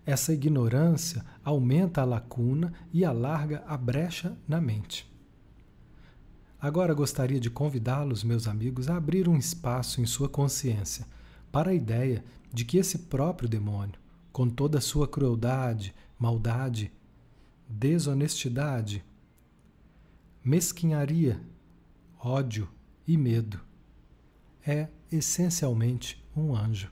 Essa 0.05 0.31
ignorância 0.31 1.25
aumenta 1.43 2.01
a 2.01 2.05
lacuna 2.05 2.71
e 2.93 3.03
alarga 3.03 3.63
a 3.65 3.75
brecha 3.75 4.37
na 4.47 4.61
mente. 4.61 5.11
Agora 6.59 6.93
gostaria 6.93 7.39
de 7.39 7.49
convidá-los, 7.49 8.23
meus 8.23 8.47
amigos, 8.47 8.87
a 8.87 8.97
abrir 8.97 9.27
um 9.27 9.35
espaço 9.35 10.01
em 10.01 10.05
sua 10.05 10.29
consciência 10.29 11.07
para 11.51 11.71
a 11.71 11.73
ideia 11.73 12.23
de 12.53 12.63
que 12.63 12.77
esse 12.77 12.99
próprio 12.99 13.49
demônio, 13.49 13.99
com 14.31 14.47
toda 14.47 14.77
a 14.77 14.81
sua 14.81 15.07
crueldade, 15.07 15.95
maldade, 16.19 16.91
desonestidade, 17.67 19.03
mesquinharia 20.45 21.41
ódio 22.23 22.69
e 23.07 23.17
medo. 23.17 23.59
É 24.65 24.87
essencialmente 25.11 26.23
um 26.35 26.55
anjo. 26.55 26.91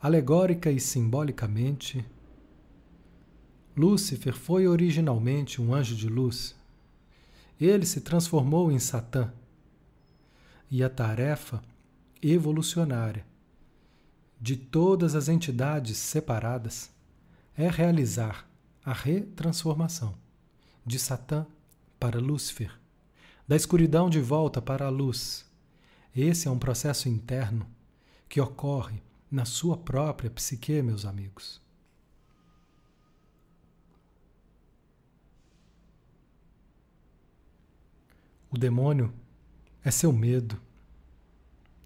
Alegórica 0.00 0.70
e 0.70 0.80
simbolicamente, 0.80 2.04
Lúcifer 3.76 4.32
foi 4.32 4.66
originalmente 4.66 5.60
um 5.60 5.74
anjo 5.74 5.94
de 5.94 6.08
luz. 6.08 6.56
Ele 7.60 7.84
se 7.84 8.00
transformou 8.00 8.72
em 8.72 8.78
Satã. 8.78 9.32
E 10.70 10.82
a 10.82 10.88
tarefa 10.88 11.62
evolucionária 12.22 13.24
de 14.40 14.56
todas 14.56 15.14
as 15.14 15.28
entidades 15.28 15.98
separadas 15.98 16.90
é 17.54 17.68
realizar 17.68 18.48
a 18.84 18.92
retransformação 18.92 20.14
de 20.84 20.98
Satã 20.98 21.46
para 21.98 22.18
Lúcifer 22.18 22.72
da 23.46 23.54
escuridão 23.54 24.10
de 24.10 24.20
volta 24.20 24.60
para 24.60 24.86
a 24.86 24.90
luz. 24.90 25.44
Esse 26.14 26.48
é 26.48 26.50
um 26.50 26.58
processo 26.58 27.08
interno 27.08 27.66
que 28.28 28.40
ocorre 28.40 29.02
na 29.30 29.44
sua 29.44 29.76
própria 29.76 30.30
psique, 30.30 30.82
meus 30.82 31.04
amigos. 31.04 31.60
O 38.50 38.58
demônio 38.58 39.12
é 39.84 39.90
seu 39.90 40.12
medo. 40.12 40.60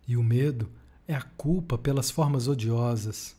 E 0.06 0.16
o 0.16 0.22
medo 0.22 0.70
é 1.06 1.14
a 1.14 1.22
culpa 1.22 1.76
pelas 1.76 2.10
formas 2.10 2.48
odiosas, 2.48 3.36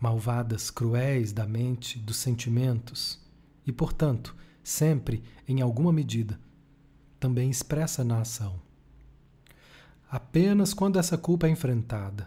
malvadas, 0.00 0.70
cruéis 0.70 1.32
da 1.32 1.46
mente, 1.46 1.98
dos 1.98 2.16
sentimentos, 2.16 3.20
e, 3.66 3.72
portanto, 3.72 4.34
sempre, 4.62 5.22
em 5.46 5.60
alguma 5.60 5.92
medida, 5.92 6.40
também 7.20 7.50
expressa 7.50 8.02
na 8.02 8.22
ação. 8.22 8.58
Apenas 10.10 10.74
quando 10.74 10.98
essa 10.98 11.16
culpa 11.16 11.46
é 11.46 11.50
enfrentada, 11.50 12.26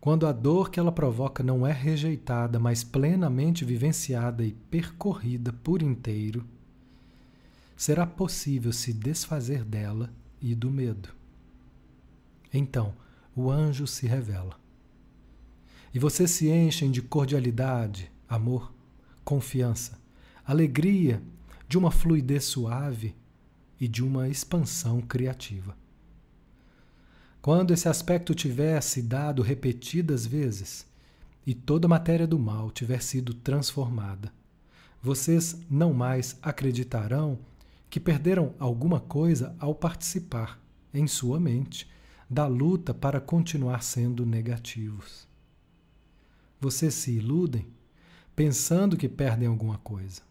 quando 0.00 0.26
a 0.26 0.32
dor 0.32 0.70
que 0.70 0.80
ela 0.80 0.90
provoca 0.90 1.42
não 1.42 1.66
é 1.66 1.72
rejeitada, 1.72 2.58
mas 2.58 2.82
plenamente 2.82 3.64
vivenciada 3.64 4.44
e 4.44 4.52
percorrida 4.52 5.52
por 5.52 5.82
inteiro, 5.82 6.44
será 7.76 8.06
possível 8.06 8.72
se 8.72 8.92
desfazer 8.92 9.64
dela 9.64 10.10
e 10.40 10.54
do 10.54 10.70
medo. 10.70 11.10
Então, 12.52 12.94
o 13.34 13.50
anjo 13.50 13.86
se 13.86 14.06
revela. 14.06 14.56
E 15.94 15.98
vocês 15.98 16.30
se 16.30 16.48
enchem 16.48 16.90
de 16.90 17.02
cordialidade, 17.02 18.10
amor, 18.28 18.72
confiança, 19.24 19.98
alegria, 20.44 21.22
de 21.68 21.78
uma 21.78 21.90
fluidez 21.90 22.44
suave 22.44 23.14
e 23.82 23.88
de 23.88 24.00
uma 24.00 24.28
expansão 24.28 25.00
criativa. 25.00 25.76
Quando 27.40 27.72
esse 27.72 27.88
aspecto 27.88 28.32
tiver 28.32 28.80
se 28.80 29.02
dado 29.02 29.42
repetidas 29.42 30.24
vezes 30.24 30.86
e 31.44 31.52
toda 31.52 31.88
a 31.88 31.90
matéria 31.90 32.24
do 32.24 32.38
mal 32.38 32.70
tiver 32.70 33.02
sido 33.02 33.34
transformada, 33.34 34.32
vocês 35.02 35.60
não 35.68 35.92
mais 35.92 36.38
acreditarão 36.40 37.40
que 37.90 37.98
perderam 37.98 38.54
alguma 38.56 39.00
coisa 39.00 39.56
ao 39.58 39.74
participar, 39.74 40.62
em 40.94 41.08
sua 41.08 41.40
mente, 41.40 41.90
da 42.30 42.46
luta 42.46 42.94
para 42.94 43.20
continuar 43.20 43.82
sendo 43.82 44.24
negativos. 44.24 45.26
Vocês 46.60 46.94
se 46.94 47.10
iludem 47.16 47.66
pensando 48.36 48.96
que 48.96 49.08
perdem 49.08 49.48
alguma 49.48 49.78
coisa. 49.78 50.22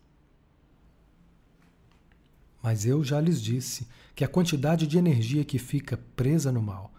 Mas 2.61 2.85
eu 2.85 3.03
já 3.03 3.19
lhes 3.19 3.41
disse 3.41 3.87
que 4.15 4.23
a 4.23 4.27
quantidade 4.27 4.85
de 4.85 4.97
energia 4.97 5.43
que 5.43 5.57
fica 5.57 5.97
presa 6.15 6.51
no 6.51 6.61
mal 6.61 6.93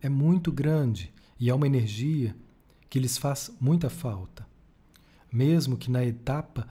é 0.00 0.08
muito 0.08 0.52
grande 0.52 1.12
e 1.38 1.50
é 1.50 1.54
uma 1.54 1.66
energia 1.66 2.36
que 2.88 2.98
lhes 2.98 3.18
faz 3.18 3.50
muita 3.60 3.90
falta. 3.90 4.46
Mesmo 5.32 5.76
que 5.76 5.90
na 5.90 6.04
etapa 6.04 6.68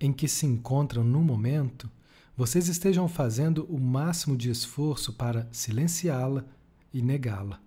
em 0.00 0.12
que 0.12 0.26
se 0.26 0.46
encontram 0.46 1.04
no 1.04 1.22
momento, 1.22 1.90
vocês 2.36 2.68
estejam 2.68 3.06
fazendo 3.06 3.66
o 3.66 3.78
máximo 3.78 4.36
de 4.36 4.50
esforço 4.50 5.12
para 5.12 5.48
silenciá-la 5.52 6.44
e 6.92 7.02
negá-la. 7.02 7.60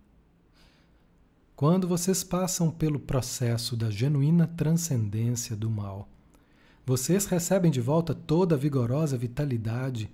Quando 1.55 1.87
vocês 1.87 2.23
passam 2.23 2.71
pelo 2.71 2.99
processo 2.99 3.77
da 3.77 3.89
genuína 3.89 4.47
transcendência 4.47 5.55
do 5.55 5.69
mal, 5.69 6.09
vocês 6.85 7.25
recebem 7.25 7.71
de 7.71 7.79
volta 7.79 8.13
toda 8.13 8.55
a 8.55 8.57
vigorosa 8.57 9.17
vitalidade 9.17 10.11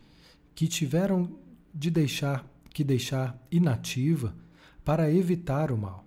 que 0.53 0.67
tiveram 0.67 1.29
de 1.73 1.89
deixar 1.89 2.45
que 2.71 2.83
deixar 2.83 3.37
inativa 3.51 4.33
para 4.85 5.11
evitar 5.11 5.71
o 5.71 5.77
mal. 5.77 6.05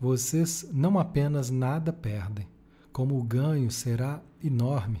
Vocês 0.00 0.68
não 0.72 0.98
apenas 0.98 1.50
nada 1.50 1.92
perdem, 1.92 2.46
como 2.92 3.18
o 3.18 3.22
ganho 3.22 3.70
será 3.70 4.20
enorme. 4.42 5.00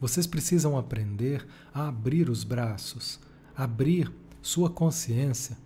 Vocês 0.00 0.26
precisam 0.26 0.78
aprender 0.78 1.46
a 1.72 1.88
abrir 1.88 2.30
os 2.30 2.44
braços, 2.44 3.18
abrir 3.56 4.12
sua 4.40 4.70
consciência, 4.70 5.58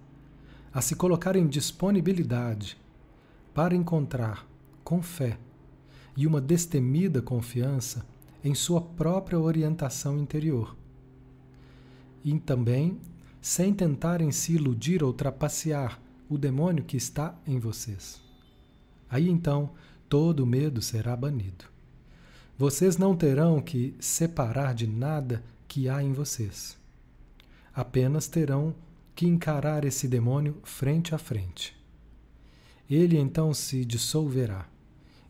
a 0.73 0.81
se 0.81 0.97
colocar 0.97 1.37
em 1.37 1.47
disponibilidade 1.47 2.79
para 3.53 3.75
encontrar, 3.75 4.47
com 4.83 5.03
fé 5.03 5.39
e 6.19 6.27
uma 6.27 6.41
destemida 6.41 7.23
confiança, 7.23 8.05
em 8.43 8.53
sua 8.53 8.81
própria 8.81 9.39
orientação 9.39 10.19
interior. 10.19 10.77
E 12.25 12.37
também 12.41 12.99
sem 13.41 13.73
tentarem 13.73 14.33
se 14.33 14.53
iludir 14.53 15.05
ou 15.05 15.13
trapacear 15.13 16.01
o 16.29 16.37
demônio 16.37 16.83
que 16.83 16.97
está 16.97 17.39
em 17.47 17.61
vocês. 17.61 18.21
Aí 19.09 19.29
então 19.29 19.71
todo 20.09 20.45
medo 20.45 20.83
será 20.83 21.15
banido. 21.15 21.67
Vocês 22.59 22.97
não 22.97 23.15
terão 23.15 23.61
que 23.63 23.95
separar 24.01 24.75
de 24.75 24.89
nada 24.89 25.45
que 25.69 25.89
há 25.89 26.03
em 26.03 26.13
vocês. 26.13 26.77
Apenas 27.73 28.27
terão 28.27 28.75
que 29.15 29.25
encarar 29.25 29.85
esse 29.85 30.09
demônio 30.09 30.57
frente 30.65 31.15
a 31.15 31.19
frente. 31.19 31.77
Ele 32.91 33.17
então 33.17 33.55
se 33.55 33.85
dissolverá 33.85 34.67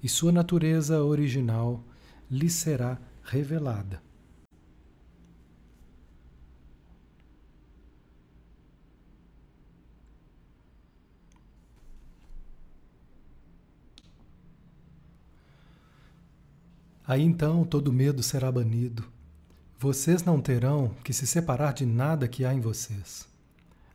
e 0.03 0.09
sua 0.09 0.33
natureza 0.33 1.03
original 1.03 1.83
lhe 2.31 2.49
será 2.49 2.99
revelada. 3.25 4.03
Aí 17.07 17.23
então 17.23 17.65
todo 17.65 17.91
medo 17.91 18.23
será 18.23 18.53
banido. 18.53 19.03
Vocês 19.79 20.23
não 20.25 20.43
terão 20.43 20.95
que 21.03 21.15
se 21.15 21.27
separar 21.27 21.73
de 21.73 21.87
nada 21.87 22.29
que 22.29 22.45
há 22.45 22.53
em 22.53 22.61
vocês. 22.61 23.27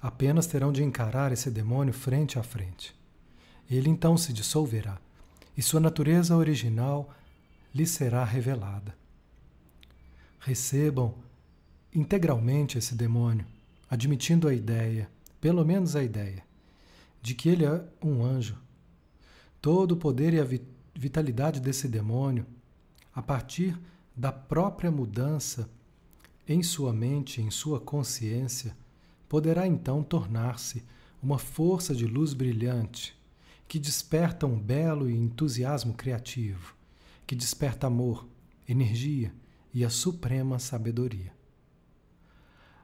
Apenas 0.02 0.48
terão 0.48 0.72
de 0.72 0.84
encarar 0.84 1.32
esse 1.32 1.52
demônio 1.52 1.94
frente 1.94 2.40
a 2.40 2.44
frente. 2.44 2.96
Ele 3.70 3.88
então 3.88 4.18
se 4.18 4.34
dissolverá 4.34 5.00
e 5.56 5.62
sua 5.62 5.80
natureza 5.80 6.36
original 6.36 7.14
lhe 7.74 7.86
será 7.86 8.24
revelada. 8.24 8.96
Recebam 10.40 11.16
integralmente 11.94 12.78
esse 12.78 12.96
demônio, 12.96 13.46
admitindo 13.90 14.48
a 14.48 14.54
ideia, 14.54 15.10
pelo 15.40 15.64
menos 15.66 15.96
a 15.96 16.04
ideia, 16.04 16.44
de 17.22 17.36
que 17.36 17.50
ele 17.50 17.66
é 17.66 17.84
um 18.04 18.24
anjo. 18.24 18.58
Todo 19.62 19.94
o 19.94 19.98
poder 19.98 20.34
e 20.34 20.40
a 20.40 20.48
vitalidade 20.96 21.60
desse 21.60 21.88
demônio 21.88 22.46
a 23.14 23.22
partir 23.22 23.80
da 24.16 24.32
própria 24.32 24.92
mudança 24.92 25.70
em 26.48 26.62
sua 26.62 26.92
mente, 26.92 27.42
em 27.42 27.50
sua 27.50 27.80
consciência, 27.80 28.76
poderá 29.30 29.66
então 29.66 30.04
tornar-se 30.04 30.84
uma 31.22 31.38
força 31.38 31.96
de 31.96 32.06
luz 32.06 32.34
brilhante 32.34 33.16
que 33.74 33.80
desperta 33.80 34.46
um 34.46 34.60
belo 34.60 35.10
e 35.10 35.18
entusiasmo 35.18 35.96
criativo, 35.96 36.76
que 37.26 37.34
desperta 37.36 37.88
amor, 37.88 38.30
energia 38.70 39.34
e 39.74 39.84
a 39.84 39.90
suprema 39.90 40.60
sabedoria. 40.60 41.34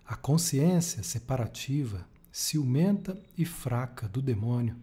A 0.04 0.16
consciência 0.16 1.04
separativa, 1.04 2.08
ciumenta 2.32 3.16
e 3.38 3.46
fraca 3.46 4.08
do 4.08 4.20
demônio, 4.20 4.76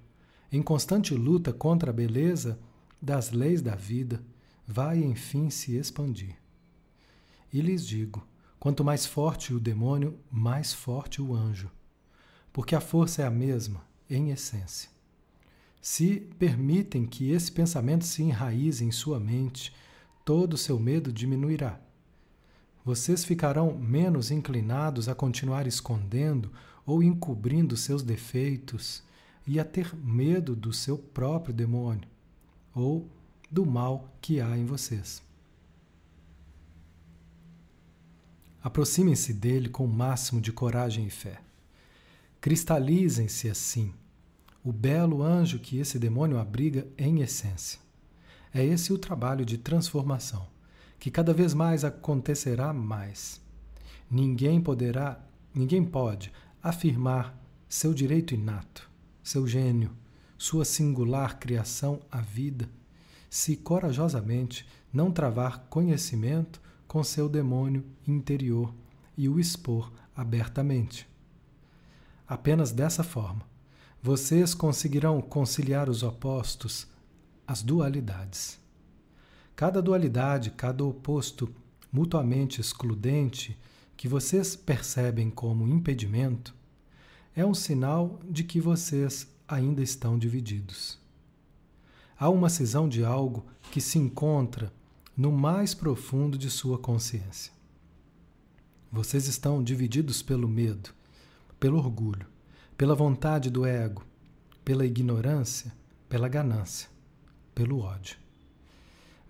em 0.52 0.62
constante 0.62 1.12
luta 1.12 1.52
contra 1.52 1.90
a 1.90 1.92
beleza 1.92 2.56
das 3.02 3.32
leis 3.32 3.60
da 3.60 3.74
vida, 3.74 4.22
vai 4.64 5.02
enfim 5.02 5.50
se 5.50 5.74
expandir. 5.74 6.36
E 7.52 7.60
lhes 7.60 7.84
digo: 7.84 8.24
quanto 8.60 8.84
mais 8.84 9.04
forte 9.04 9.52
o 9.52 9.58
demônio, 9.58 10.16
mais 10.30 10.72
forte 10.72 11.20
o 11.20 11.34
anjo, 11.34 11.68
porque 12.52 12.76
a 12.76 12.80
força 12.80 13.22
é 13.22 13.26
a 13.26 13.30
mesma, 13.30 13.84
em 14.08 14.30
essência. 14.30 14.94
Se 15.88 16.18
permitem 16.36 17.06
que 17.06 17.30
esse 17.30 17.52
pensamento 17.52 18.04
se 18.04 18.20
enraize 18.20 18.84
em 18.84 18.90
sua 18.90 19.20
mente, 19.20 19.72
todo 20.24 20.54
o 20.54 20.58
seu 20.58 20.80
medo 20.80 21.12
diminuirá. 21.12 21.78
Vocês 22.84 23.24
ficarão 23.24 23.72
menos 23.78 24.32
inclinados 24.32 25.08
a 25.08 25.14
continuar 25.14 25.64
escondendo 25.64 26.50
ou 26.84 27.04
encobrindo 27.04 27.76
seus 27.76 28.02
defeitos 28.02 29.04
e 29.46 29.60
a 29.60 29.64
ter 29.64 29.94
medo 29.94 30.56
do 30.56 30.72
seu 30.72 30.98
próprio 30.98 31.54
demônio, 31.54 32.08
ou 32.74 33.08
do 33.48 33.64
mal 33.64 34.12
que 34.20 34.40
há 34.40 34.58
em 34.58 34.66
vocês. 34.66 35.22
Aproximem-se 38.60 39.32
dele 39.32 39.68
com 39.68 39.84
o 39.84 39.88
máximo 39.88 40.40
de 40.40 40.50
coragem 40.50 41.06
e 41.06 41.10
fé. 41.10 41.40
Cristalizem-se 42.40 43.48
assim, 43.48 43.94
o 44.66 44.72
belo 44.72 45.22
anjo 45.22 45.60
que 45.60 45.78
esse 45.78 45.96
demônio 45.96 46.38
abriga 46.38 46.88
em 46.98 47.20
essência. 47.20 47.78
É 48.52 48.64
esse 48.64 48.92
o 48.92 48.98
trabalho 48.98 49.44
de 49.44 49.56
transformação, 49.56 50.44
que 50.98 51.08
cada 51.08 51.32
vez 51.32 51.54
mais 51.54 51.84
acontecerá 51.84 52.72
mais. 52.72 53.40
Ninguém 54.10 54.60
poderá, 54.60 55.24
ninguém 55.54 55.84
pode 55.84 56.32
afirmar 56.60 57.40
seu 57.68 57.94
direito 57.94 58.34
inato, 58.34 58.90
seu 59.22 59.46
gênio, 59.46 59.92
sua 60.36 60.64
singular 60.64 61.38
criação 61.38 62.00
à 62.10 62.20
vida, 62.20 62.68
se 63.30 63.56
corajosamente 63.56 64.66
não 64.92 65.12
travar 65.12 65.68
conhecimento 65.70 66.60
com 66.88 67.04
seu 67.04 67.28
demônio 67.28 67.84
interior 68.04 68.74
e 69.16 69.28
o 69.28 69.38
expor 69.38 69.92
abertamente. 70.16 71.08
Apenas 72.26 72.72
dessa 72.72 73.04
forma, 73.04 73.42
vocês 74.06 74.54
conseguirão 74.54 75.20
conciliar 75.20 75.90
os 75.90 76.04
opostos, 76.04 76.86
as 77.44 77.60
dualidades. 77.60 78.56
Cada 79.56 79.82
dualidade, 79.82 80.52
cada 80.52 80.84
oposto 80.84 81.52
mutuamente 81.90 82.60
excludente 82.60 83.58
que 83.96 84.06
vocês 84.06 84.54
percebem 84.54 85.28
como 85.28 85.66
impedimento 85.66 86.54
é 87.34 87.44
um 87.44 87.52
sinal 87.52 88.20
de 88.30 88.44
que 88.44 88.60
vocês 88.60 89.26
ainda 89.48 89.82
estão 89.82 90.16
divididos. 90.16 91.00
Há 92.16 92.30
uma 92.30 92.48
cisão 92.48 92.88
de 92.88 93.04
algo 93.04 93.44
que 93.72 93.80
se 93.80 93.98
encontra 93.98 94.72
no 95.16 95.32
mais 95.32 95.74
profundo 95.74 96.38
de 96.38 96.48
sua 96.48 96.78
consciência. 96.78 97.52
Vocês 98.92 99.26
estão 99.26 99.64
divididos 99.64 100.22
pelo 100.22 100.46
medo, 100.46 100.90
pelo 101.58 101.78
orgulho, 101.78 102.35
pela 102.76 102.94
vontade 102.94 103.48
do 103.48 103.64
ego, 103.64 104.04
pela 104.64 104.84
ignorância, 104.84 105.72
pela 106.08 106.28
ganância, 106.28 106.90
pelo 107.54 107.80
ódio. 107.80 108.18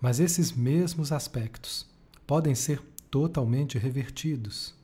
Mas 0.01 0.19
esses 0.19 0.51
mesmos 0.51 1.11
aspectos 1.11 1.87
podem 2.25 2.53
ser 2.53 2.81
totalmente 3.09 3.77
revertidos. 3.77 4.75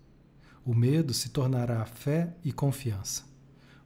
O 0.66 0.74
medo 0.74 1.14
se 1.14 1.30
tornará 1.30 1.86
fé 1.86 2.34
e 2.44 2.54
confiança. 2.54 3.26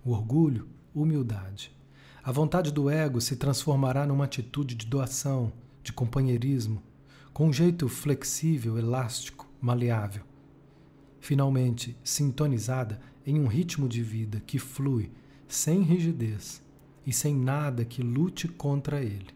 O 0.05 0.11
orgulho, 0.11 0.69
humildade. 0.93 1.75
A 2.23 2.31
vontade 2.31 2.71
do 2.71 2.87
ego 2.87 3.19
se 3.19 3.35
transformará 3.35 4.05
numa 4.05 4.25
atitude 4.25 4.75
de 4.75 4.85
doação, 4.85 5.51
de 5.81 5.91
companheirismo, 5.91 6.83
com 7.33 7.47
um 7.47 7.53
jeito 7.53 7.89
flexível, 7.89 8.77
elástico, 8.77 9.49
maleável. 9.59 10.23
Finalmente, 11.19 11.97
sintonizada 12.03 13.01
em 13.27 13.37
um 13.41 13.45
ritmo 13.45 13.89
de 13.89 14.01
vida 14.01 14.41
que 14.47 14.57
flui 14.57 15.11
sem 15.49 15.81
rigidez 15.81 16.63
e 17.05 17.11
sem 17.11 17.35
nada 17.35 17.83
que 17.83 18.01
lute 18.01 18.47
contra 18.47 19.03
ele. 19.03 19.35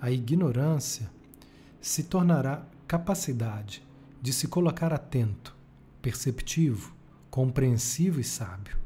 A 0.00 0.10
ignorância 0.10 1.10
se 1.82 2.04
tornará 2.04 2.66
capacidade 2.88 3.82
de 4.22 4.32
se 4.32 4.48
colocar 4.48 4.90
atento, 4.90 5.54
perceptivo, 6.00 6.94
compreensivo 7.30 8.20
e 8.20 8.24
sábio. 8.24 8.78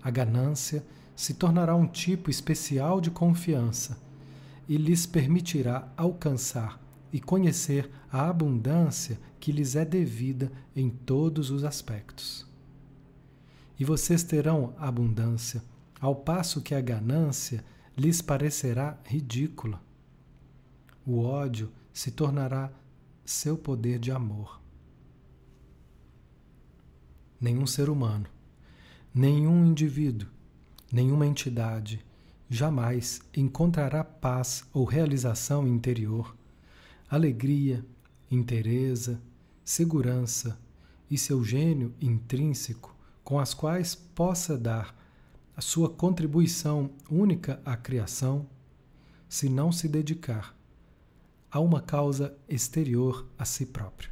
A 0.00 0.08
ganância 0.08 0.86
se 1.16 1.34
tornará 1.34 1.74
um 1.74 1.88
tipo 1.88 2.30
especial 2.30 3.00
de 3.00 3.10
confiança 3.10 4.00
e 4.68 4.76
lhes 4.76 5.06
permitirá 5.06 5.92
alcançar 5.96 6.80
e 7.12 7.18
conhecer 7.20 7.90
a 8.10 8.28
abundância 8.28 9.18
que 9.40 9.50
lhes 9.50 9.74
é 9.74 9.84
devida 9.84 10.52
em 10.74 10.88
todos 10.88 11.50
os 11.50 11.64
aspectos. 11.64 12.51
E 13.82 13.84
vocês 13.84 14.22
terão 14.22 14.76
abundância, 14.78 15.60
ao 16.00 16.14
passo 16.14 16.62
que 16.62 16.72
a 16.72 16.80
ganância 16.80 17.64
lhes 17.98 18.22
parecerá 18.22 18.96
ridícula. 19.04 19.82
O 21.04 21.18
ódio 21.18 21.68
se 21.92 22.12
tornará 22.12 22.70
seu 23.24 23.58
poder 23.58 23.98
de 23.98 24.12
amor. 24.12 24.62
Nenhum 27.40 27.66
ser 27.66 27.90
humano, 27.90 28.26
nenhum 29.12 29.66
indivíduo, 29.66 30.28
nenhuma 30.92 31.26
entidade 31.26 32.06
jamais 32.48 33.20
encontrará 33.36 34.04
paz 34.04 34.64
ou 34.72 34.84
realização 34.84 35.66
interior 35.66 36.36
alegria, 37.10 37.84
inteireza, 38.30 39.20
segurança 39.64 40.56
e 41.10 41.18
seu 41.18 41.42
gênio 41.42 41.92
intrínseco 42.00 42.91
com 43.24 43.38
as 43.38 43.54
quais 43.54 43.94
possa 43.94 44.56
dar 44.58 44.94
a 45.56 45.60
sua 45.60 45.88
contribuição 45.88 46.90
única 47.10 47.60
à 47.64 47.76
criação, 47.76 48.46
se 49.28 49.48
não 49.48 49.70
se 49.70 49.88
dedicar 49.88 50.54
a 51.50 51.60
uma 51.60 51.80
causa 51.80 52.36
exterior 52.48 53.26
a 53.38 53.44
si 53.44 53.66
próprio. 53.66 54.10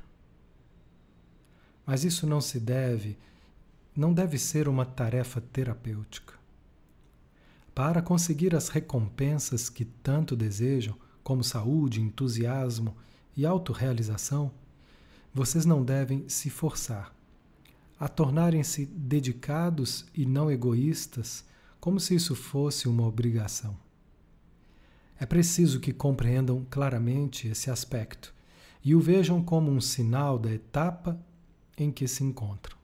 Mas 1.86 2.04
isso 2.04 2.26
não 2.26 2.40
se 2.40 2.60
deve, 2.60 3.18
não 3.96 4.12
deve 4.12 4.38
ser 4.38 4.68
uma 4.68 4.84
tarefa 4.84 5.40
terapêutica. 5.40 6.34
Para 7.74 8.02
conseguir 8.02 8.54
as 8.54 8.68
recompensas 8.68 9.68
que 9.68 9.84
tanto 9.84 10.36
desejam, 10.36 10.94
como 11.22 11.42
saúde, 11.42 12.00
entusiasmo 12.00 12.96
e 13.36 13.46
autorrealização, 13.46 14.52
vocês 15.32 15.64
não 15.64 15.82
devem 15.82 16.28
se 16.28 16.50
forçar 16.50 17.14
a 18.00 18.08
tornarem-se 18.08 18.86
dedicados 18.86 20.06
e 20.14 20.24
não 20.24 20.50
egoístas, 20.50 21.44
como 21.78 22.00
se 22.00 22.14
isso 22.14 22.34
fosse 22.34 22.88
uma 22.88 23.06
obrigação. 23.06 23.76
É 25.18 25.26
preciso 25.26 25.78
que 25.78 25.92
compreendam 25.92 26.66
claramente 26.70 27.46
esse 27.46 27.70
aspecto 27.70 28.34
e 28.82 28.94
o 28.94 29.00
vejam 29.00 29.42
como 29.42 29.70
um 29.70 29.82
sinal 29.82 30.38
da 30.38 30.50
etapa 30.50 31.20
em 31.76 31.92
que 31.92 32.08
se 32.08 32.24
encontram. 32.24 32.74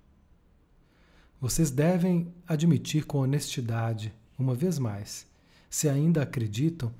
Vocês 1.40 1.70
devem 1.70 2.30
admitir 2.46 3.06
com 3.06 3.18
honestidade, 3.18 4.12
uma 4.38 4.54
vez 4.54 4.78
mais, 4.78 5.26
se 5.70 5.88
ainda 5.88 6.22
acreditam 6.22 6.92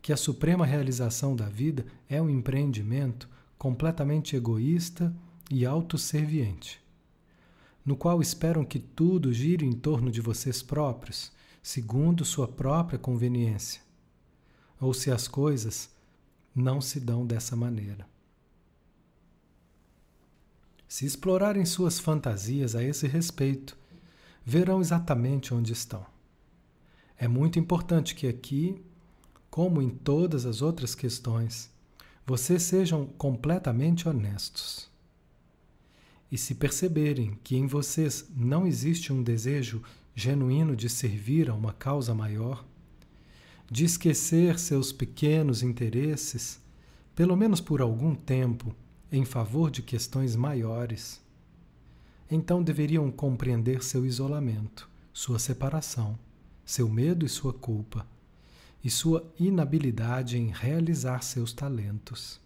que 0.00 0.12
a 0.12 0.16
suprema 0.16 0.64
realização 0.64 1.34
da 1.34 1.48
vida 1.48 1.84
é 2.08 2.22
um 2.22 2.30
empreendimento 2.30 3.28
completamente 3.58 4.36
egoísta 4.36 5.12
e 5.50 5.66
autosserviente, 5.66 6.83
no 7.84 7.96
qual 7.96 8.20
esperam 8.22 8.64
que 8.64 8.78
tudo 8.78 9.32
gire 9.32 9.66
em 9.66 9.72
torno 9.72 10.10
de 10.10 10.20
vocês 10.20 10.62
próprios, 10.62 11.32
segundo 11.62 12.24
sua 12.24 12.48
própria 12.48 12.98
conveniência, 12.98 13.82
ou 14.80 14.94
se 14.94 15.10
as 15.10 15.28
coisas 15.28 15.90
não 16.54 16.80
se 16.80 17.00
dão 17.00 17.26
dessa 17.26 17.54
maneira. 17.54 18.06
Se 20.88 21.04
explorarem 21.04 21.64
suas 21.64 21.98
fantasias 21.98 22.74
a 22.74 22.82
esse 22.82 23.06
respeito, 23.06 23.76
verão 24.44 24.80
exatamente 24.80 25.52
onde 25.52 25.72
estão. 25.72 26.06
É 27.16 27.26
muito 27.26 27.58
importante 27.58 28.14
que 28.14 28.28
aqui 28.28 28.80
como 29.54 29.80
em 29.80 29.88
todas 29.88 30.46
as 30.46 30.62
outras 30.62 30.96
questões, 30.96 31.70
vocês 32.26 32.60
sejam 32.64 33.06
completamente 33.06 34.08
honestos. 34.08 34.90
E 36.34 36.36
se 36.36 36.56
perceberem 36.56 37.38
que 37.44 37.54
em 37.54 37.64
vocês 37.64 38.28
não 38.34 38.66
existe 38.66 39.12
um 39.12 39.22
desejo 39.22 39.80
genuíno 40.16 40.74
de 40.74 40.88
servir 40.88 41.48
a 41.48 41.54
uma 41.54 41.72
causa 41.72 42.12
maior, 42.12 42.66
de 43.70 43.84
esquecer 43.84 44.58
seus 44.58 44.92
pequenos 44.92 45.62
interesses, 45.62 46.60
pelo 47.14 47.36
menos 47.36 47.60
por 47.60 47.80
algum 47.80 48.16
tempo, 48.16 48.74
em 49.12 49.24
favor 49.24 49.70
de 49.70 49.80
questões 49.80 50.34
maiores, 50.34 51.22
então 52.28 52.64
deveriam 52.64 53.12
compreender 53.12 53.84
seu 53.84 54.04
isolamento, 54.04 54.90
sua 55.12 55.38
separação, 55.38 56.18
seu 56.64 56.88
medo 56.88 57.24
e 57.24 57.28
sua 57.28 57.52
culpa 57.52 58.04
e 58.82 58.90
sua 58.90 59.24
inabilidade 59.38 60.36
em 60.36 60.48
realizar 60.48 61.22
seus 61.22 61.52
talentos. 61.52 62.43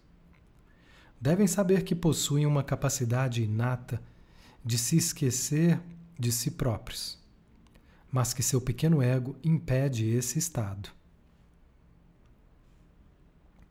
Devem 1.19 1.47
saber 1.47 1.83
que 1.83 1.95
possuem 1.95 2.45
uma 2.45 2.63
capacidade 2.63 3.43
inata 3.43 4.01
de 4.63 4.77
se 4.77 4.97
esquecer 4.97 5.79
de 6.17 6.31
si 6.31 6.51
próprios, 6.51 7.17
mas 8.11 8.33
que 8.33 8.43
seu 8.43 8.61
pequeno 8.61 9.01
ego 9.01 9.35
impede 9.43 10.07
esse 10.07 10.39
estado. 10.39 10.89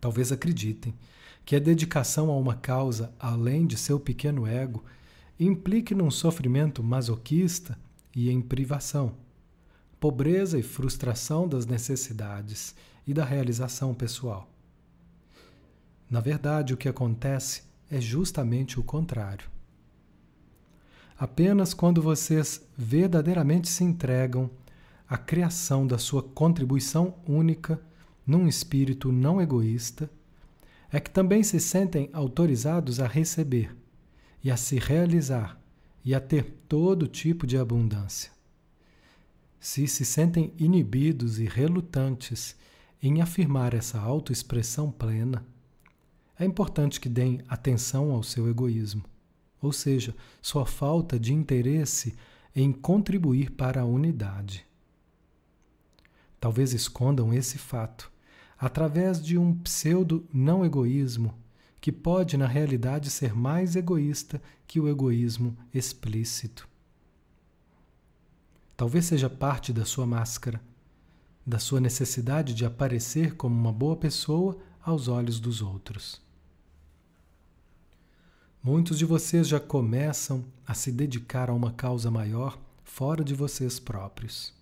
Talvez 0.00 0.30
acreditem 0.30 0.94
que 1.44 1.56
a 1.56 1.58
dedicação 1.58 2.30
a 2.30 2.36
uma 2.36 2.54
causa 2.54 3.12
além 3.18 3.66
de 3.66 3.76
seu 3.76 3.98
pequeno 3.98 4.46
ego 4.46 4.84
implique 5.40 5.94
num 5.94 6.10
sofrimento 6.10 6.82
masoquista 6.82 7.78
e 8.14 8.30
em 8.30 8.40
privação 8.40 9.14
pobreza 10.00 10.58
e 10.58 10.62
frustração 10.62 11.48
das 11.48 11.66
necessidades 11.66 12.74
e 13.06 13.12
da 13.12 13.24
realização 13.24 13.94
pessoal. 13.94 14.48
Na 16.10 16.20
verdade, 16.20 16.72
o 16.72 16.76
que 16.76 16.88
acontece 16.88 17.62
é 17.90 18.00
justamente 18.00 18.78
o 18.78 18.84
contrário. 18.84 19.48
Apenas 21.18 21.74
quando 21.74 22.00
vocês 22.00 22.66
verdadeiramente 22.76 23.68
se 23.68 23.84
entregam 23.84 24.50
à 25.08 25.18
criação 25.18 25.86
da 25.86 25.98
sua 25.98 26.22
contribuição 26.22 27.14
única 27.26 27.80
num 28.26 28.46
espírito 28.46 29.10
não 29.10 29.40
egoísta, 29.40 30.10
é 30.90 31.00
que 31.00 31.10
também 31.10 31.42
se 31.42 31.58
sentem 31.60 32.08
autorizados 32.12 33.00
a 33.00 33.06
receber 33.06 33.76
e 34.42 34.50
a 34.50 34.56
se 34.56 34.78
realizar 34.78 35.60
e 36.04 36.14
a 36.14 36.20
ter 36.20 36.44
todo 36.68 37.08
tipo 37.08 37.46
de 37.46 37.58
abundância 37.58 38.38
se 39.60 39.86
se 39.88 40.04
sentem 40.04 40.52
inibidos 40.58 41.38
e 41.38 41.44
relutantes 41.44 42.56
em 43.02 43.20
afirmar 43.20 43.74
essa 43.74 43.98
autoexpressão 43.98 44.90
plena, 44.90 45.44
é 46.38 46.44
importante 46.44 47.00
que 47.00 47.08
deem 47.08 47.42
atenção 47.48 48.12
ao 48.12 48.22
seu 48.22 48.48
egoísmo, 48.48 49.04
ou 49.60 49.72
seja, 49.72 50.14
sua 50.40 50.64
falta 50.64 51.18
de 51.18 51.34
interesse 51.34 52.14
em 52.54 52.72
contribuir 52.72 53.50
para 53.50 53.80
a 53.80 53.84
unidade. 53.84 54.64
Talvez 56.40 56.72
escondam 56.72 57.34
esse 57.34 57.58
fato 57.58 58.10
através 58.58 59.24
de 59.24 59.36
um 59.36 59.54
pseudo 59.58 60.26
não 60.32 60.64
egoísmo 60.64 61.34
que 61.80 61.92
pode, 61.92 62.36
na 62.36 62.46
realidade, 62.46 63.08
ser 63.08 63.34
mais 63.34 63.76
egoísta 63.76 64.42
que 64.66 64.80
o 64.80 64.88
egoísmo 64.88 65.56
explícito. 65.72 66.68
Talvez 68.76 69.06
seja 69.06 69.30
parte 69.30 69.72
da 69.72 69.84
sua 69.84 70.06
máscara, 70.06 70.60
da 71.46 71.58
sua 71.58 71.80
necessidade 71.80 72.52
de 72.54 72.64
aparecer 72.64 73.36
como 73.36 73.54
uma 73.56 73.72
boa 73.72 73.96
pessoa 73.96 74.58
aos 74.82 75.08
olhos 75.08 75.40
dos 75.40 75.62
outros. 75.62 76.27
Muitos 78.70 78.98
de 78.98 79.06
vocês 79.06 79.48
já 79.48 79.58
começam 79.58 80.44
a 80.66 80.74
se 80.74 80.92
dedicar 80.92 81.48
a 81.48 81.54
uma 81.54 81.72
causa 81.72 82.10
maior 82.10 82.58
fora 82.84 83.24
de 83.24 83.32
vocês 83.32 83.80
próprios. 83.80 84.52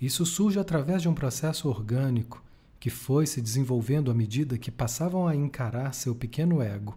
Isso 0.00 0.24
surge 0.24 0.56
através 0.60 1.02
de 1.02 1.08
um 1.08 1.14
processo 1.14 1.68
orgânico 1.68 2.40
que 2.78 2.90
foi 2.90 3.26
se 3.26 3.42
desenvolvendo 3.42 4.08
à 4.08 4.14
medida 4.14 4.56
que 4.56 4.70
passavam 4.70 5.26
a 5.26 5.34
encarar 5.34 5.94
seu 5.94 6.14
pequeno 6.14 6.62
ego, 6.62 6.96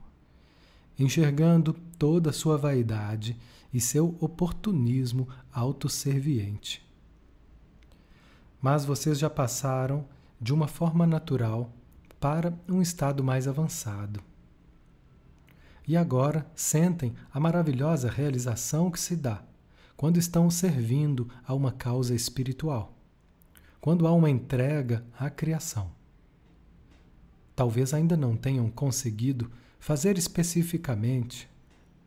enxergando 0.99 1.73
toda 1.97 2.29
a 2.29 2.33
sua 2.33 2.55
vaidade 2.55 3.35
e 3.73 3.81
seu 3.81 4.15
oportunismo 4.19 5.27
autosserviente. 5.51 6.87
Mas 8.61 8.85
vocês 8.85 9.17
já 9.17 9.27
passaram 9.27 10.05
de 10.39 10.53
uma 10.53 10.67
forma 10.67 11.07
natural 11.07 11.73
para 12.19 12.53
um 12.69 12.79
estado 12.79 13.23
mais 13.23 13.47
avançado. 13.47 14.21
E 15.87 15.97
agora 15.97 16.45
sentem 16.55 17.13
a 17.33 17.39
maravilhosa 17.39 18.09
realização 18.09 18.91
que 18.91 18.99
se 18.99 19.15
dá 19.15 19.43
quando 19.97 20.17
estão 20.17 20.49
servindo 20.49 21.29
a 21.45 21.53
uma 21.53 21.71
causa 21.71 22.15
espiritual 22.15 22.97
quando 23.81 24.07
há 24.07 24.13
uma 24.13 24.29
entrega 24.29 25.03
à 25.19 25.27
criação. 25.29 25.91
Talvez 27.55 27.93
ainda 27.93 28.15
não 28.15 28.37
tenham 28.37 28.69
conseguido 28.69 29.51
fazer 29.79 30.17
especificamente 30.19 31.49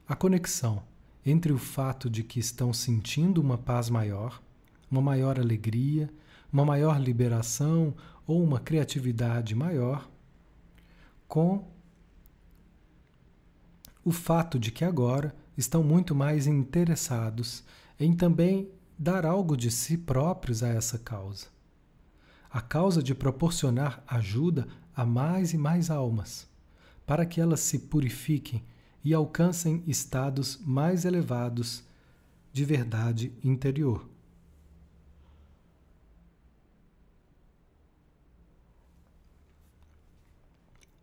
a 0.09 0.15
conexão 0.15 0.85
entre 1.27 1.53
o 1.53 1.59
fato 1.59 2.09
de 2.09 2.23
que 2.23 2.39
estão 2.39 2.73
sentindo 2.73 3.41
uma 3.41 3.59
paz 3.59 3.91
maior, 3.91 4.41
uma 4.89 5.03
maior 5.03 5.41
alegria, 5.41 6.09
uma 6.53 6.65
maior 6.65 7.01
liberação 7.01 7.93
ou 8.25 8.43
uma 8.43 8.61
criatividade 8.61 9.55
maior, 9.55 10.09
com 11.27 11.67
o 14.05 14.13
fato 14.13 14.59
de 14.59 14.71
que 14.71 14.85
agora 14.85 15.35
estão 15.57 15.83
muito 15.83 16.15
mais 16.15 16.47
interessados 16.47 17.65
em 17.99 18.15
também 18.15 18.69
dar 18.99 19.25
algo 19.25 19.57
de 19.57 19.71
si 19.71 19.97
próprios 19.97 20.63
a 20.63 20.69
essa 20.69 20.99
causa 20.99 21.55
a 22.55 22.61
causa 22.61 23.03
de 23.03 23.17
proporcionar 23.17 24.01
ajuda 24.07 24.69
a 24.95 25.05
mais 25.05 25.53
e 25.53 25.59
mais 25.59 25.91
almas, 25.91 26.49
para 27.05 27.27
que 27.27 27.41
elas 27.41 27.59
se 27.59 27.81
purifiquem 27.81 28.63
e 29.03 29.13
alcancem 29.13 29.83
estados 29.89 30.61
mais 30.65 31.05
elevados 31.05 31.83
de 32.53 32.65
verdade 32.65 33.33
interior. 33.43 34.09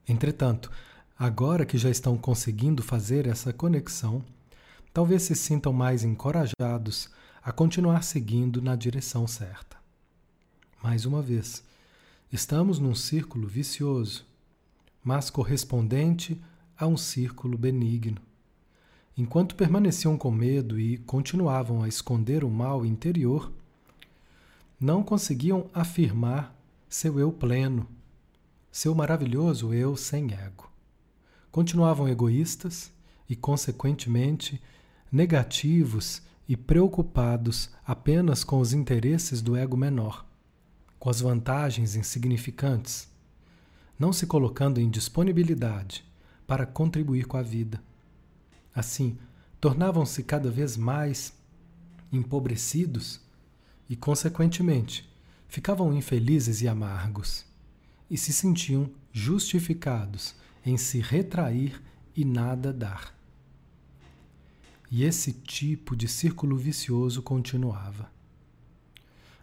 Entretanto, 0.07 0.71
agora 1.23 1.67
que 1.67 1.77
já 1.77 1.87
estão 1.87 2.17
conseguindo 2.17 2.81
fazer 2.81 3.27
essa 3.27 3.53
conexão, 3.53 4.25
talvez 4.91 5.21
se 5.21 5.35
sintam 5.35 5.71
mais 5.71 6.03
encorajados 6.03 7.11
a 7.43 7.51
continuar 7.51 8.01
seguindo 8.01 8.59
na 8.59 8.75
direção 8.75 9.27
certa. 9.27 9.77
Mais 10.81 11.05
uma 11.05 11.21
vez, 11.21 11.63
estamos 12.33 12.79
num 12.79 12.95
círculo 12.95 13.47
vicioso, 13.47 14.25
mas 15.03 15.29
correspondente 15.29 16.41
a 16.75 16.87
um 16.87 16.97
círculo 16.97 17.55
benigno. 17.55 18.17
Enquanto 19.15 19.53
permaneciam 19.53 20.17
com 20.17 20.31
medo 20.31 20.79
e 20.79 20.97
continuavam 20.97 21.83
a 21.83 21.87
esconder 21.87 22.43
o 22.43 22.49
mal 22.49 22.83
interior, 22.83 23.51
não 24.79 25.03
conseguiam 25.03 25.69
afirmar 25.71 26.51
seu 26.89 27.19
eu 27.19 27.31
pleno, 27.31 27.87
seu 28.71 28.95
maravilhoso 28.95 29.71
eu 29.71 29.95
sem 29.95 30.33
ego. 30.33 30.70
Continuavam 31.51 32.07
egoístas 32.07 32.91
e, 33.29 33.35
consequentemente, 33.35 34.61
negativos 35.11 36.21
e 36.47 36.55
preocupados 36.55 37.69
apenas 37.85 38.43
com 38.43 38.59
os 38.59 38.73
interesses 38.73 39.41
do 39.41 39.55
ego 39.55 39.77
menor 39.77 40.25
com 41.01 41.09
as 41.09 41.19
vantagens 41.19 41.95
insignificantes, 41.95 43.09
não 43.97 44.13
se 44.13 44.27
colocando 44.27 44.79
em 44.79 44.87
disponibilidade 44.87 46.05
para 46.45 46.63
contribuir 46.63 47.25
com 47.25 47.37
a 47.37 47.41
vida. 47.41 47.81
Assim, 48.71 49.17
tornavam-se 49.59 50.21
cada 50.21 50.51
vez 50.51 50.77
mais 50.77 51.33
empobrecidos 52.13 53.19
e, 53.89 53.95
consequentemente, 53.95 55.11
ficavam 55.47 55.91
infelizes 55.91 56.61
e 56.61 56.67
amargos, 56.67 57.45
e 58.07 58.15
se 58.15 58.31
sentiam 58.31 58.87
justificados 59.11 60.35
em 60.65 60.77
se 60.77 60.99
retrair 60.99 61.81
e 62.15 62.23
nada 62.23 62.71
dar. 62.71 63.13
E 64.89 65.03
esse 65.03 65.31
tipo 65.31 65.95
de 65.95 66.07
círculo 66.07 66.57
vicioso 66.57 67.21
continuava. 67.21 68.11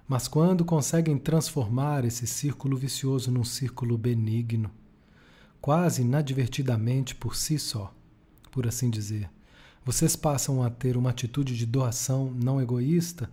Mas 0.07 0.29
quando 0.29 0.65
conseguem 0.65 1.19
transformar 1.19 2.05
esse 2.05 2.27
círculo 2.27 2.77
vicioso 2.77 3.31
num 3.31 3.45
círculo 3.45 3.97
benigno, 3.99 4.71
quase 5.61 6.03
inadvertidamente 6.03 7.15
por 7.15 7.37
si 7.37 7.59
só, 7.59 7.95
por 8.51 8.67
assim 8.67 8.91
dizer, 8.91 9.31
vocês 9.85 10.17
passam 10.17 10.63
a 10.63 10.71
ter 10.71 10.97
uma 10.97 11.11
atitude 11.11 11.57
de 11.57 11.65
doação 11.65 12.31
não 12.31 12.61
egoísta, 12.61 13.31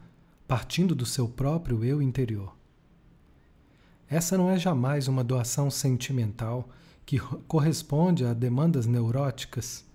partindo 0.48 0.96
do 0.96 1.06
seu 1.06 1.28
próprio 1.28 1.84
eu 1.84 2.02
interior. 2.02 2.56
Essa 4.10 4.38
não 4.38 4.50
é 4.50 4.58
jamais 4.58 5.08
uma 5.08 5.24
doação 5.24 5.72
sentimental 5.72 6.70
que 7.06 7.20
corresponde 7.47 8.26
a 8.26 8.34
demandas 8.34 8.86
neuróticas 8.86 9.86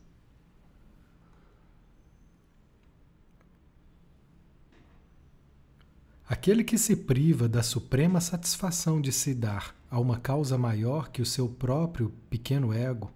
Aquele 6.33 6.65
que 6.65 6.79
se 6.79 6.97
priva 6.97 7.47
da 7.47 7.63
suprema 7.63 8.19
satisfação 8.19 9.03
de 9.03 9.13
se 9.13 9.35
dar 9.35 9.77
a 9.91 10.01
uma 10.01 10.19
causa 10.19 10.57
maior 10.57 11.11
que 11.11 11.21
o 11.21 11.27
seu 11.27 11.47
próprio 11.47 12.11
pequeno 12.31 12.73
ego 12.73 13.13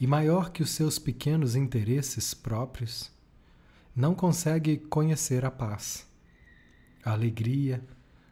e 0.00 0.08
maior 0.08 0.50
que 0.50 0.60
os 0.60 0.70
seus 0.70 0.98
pequenos 0.98 1.54
interesses 1.54 2.34
próprios, 2.34 3.12
não 3.94 4.12
consegue 4.12 4.76
conhecer 4.76 5.44
a 5.44 5.52
paz, 5.52 6.04
a 7.04 7.12
alegria, 7.12 7.80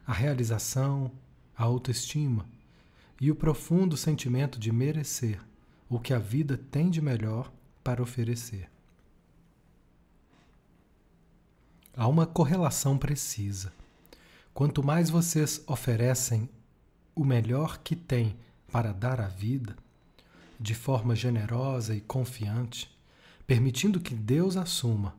a 0.04 0.12
realização, 0.12 1.08
a 1.56 1.62
autoestima 1.62 2.44
e 3.20 3.30
o 3.30 3.36
profundo 3.36 3.96
sentimento 3.96 4.58
de 4.58 4.72
merecer 4.72 5.40
o 5.88 6.00
que 6.00 6.12
a 6.12 6.18
vida 6.18 6.58
tem 6.68 6.90
de 6.90 7.00
melhor 7.00 7.48
para 7.84 8.02
oferecer. 8.02 8.68
Há 11.96 12.08
uma 12.08 12.26
correlação 12.26 12.98
precisa. 12.98 13.72
Quanto 14.54 14.84
mais 14.84 15.10
vocês 15.10 15.60
oferecem 15.66 16.48
o 17.12 17.24
melhor 17.24 17.78
que 17.78 17.96
têm 17.96 18.36
para 18.70 18.92
dar 18.92 19.20
à 19.20 19.26
vida, 19.26 19.74
de 20.60 20.76
forma 20.76 21.16
generosa 21.16 21.92
e 21.92 22.00
confiante, 22.00 22.88
permitindo 23.48 23.98
que 23.98 24.14
Deus 24.14 24.56
assuma, 24.56 25.16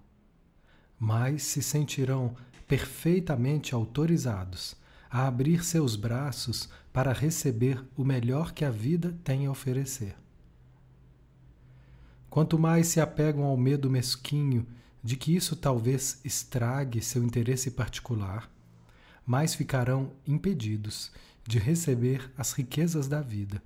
mais 0.97 1.43
se 1.43 1.61
sentirão 1.61 2.33
perfeitamente 2.65 3.75
autorizados 3.75 4.77
a 5.11 5.27
abrir 5.27 5.65
seus 5.65 5.97
braços 5.97 6.69
para 6.93 7.11
receber 7.11 7.83
o 7.97 8.05
melhor 8.05 8.53
que 8.53 8.63
a 8.63 8.71
vida 8.71 9.17
tem 9.21 9.47
a 9.47 9.51
oferecer. 9.51 10.15
Quanto 12.29 12.57
mais 12.57 12.87
se 12.87 13.01
apegam 13.01 13.43
ao 13.43 13.57
medo 13.57 13.91
mesquinho 13.91 14.65
de 15.03 15.17
que 15.17 15.35
isso 15.35 15.57
talvez 15.57 16.21
estrague 16.23 17.01
seu 17.01 17.21
interesse 17.21 17.71
particular, 17.71 18.49
mais 19.25 19.55
ficarão 19.55 20.11
impedidos 20.27 21.11
de 21.43 21.57
receber 21.59 22.31
as 22.37 22.53
riquezas 22.53 23.07
da 23.07 23.21
vida. 23.21 23.61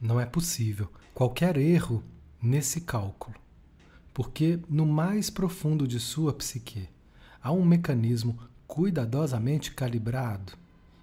Não 0.00 0.20
é 0.20 0.26
possível 0.26 0.90
qualquer 1.14 1.56
erro 1.56 2.04
nesse 2.42 2.82
cálculo, 2.82 3.36
porque 4.12 4.60
no 4.68 4.84
mais 4.84 5.30
profundo 5.30 5.86
de 5.88 5.98
sua 5.98 6.32
psique 6.32 6.88
há 7.42 7.50
um 7.50 7.64
mecanismo 7.64 8.38
cuidadosamente 8.66 9.72
calibrado 9.72 10.52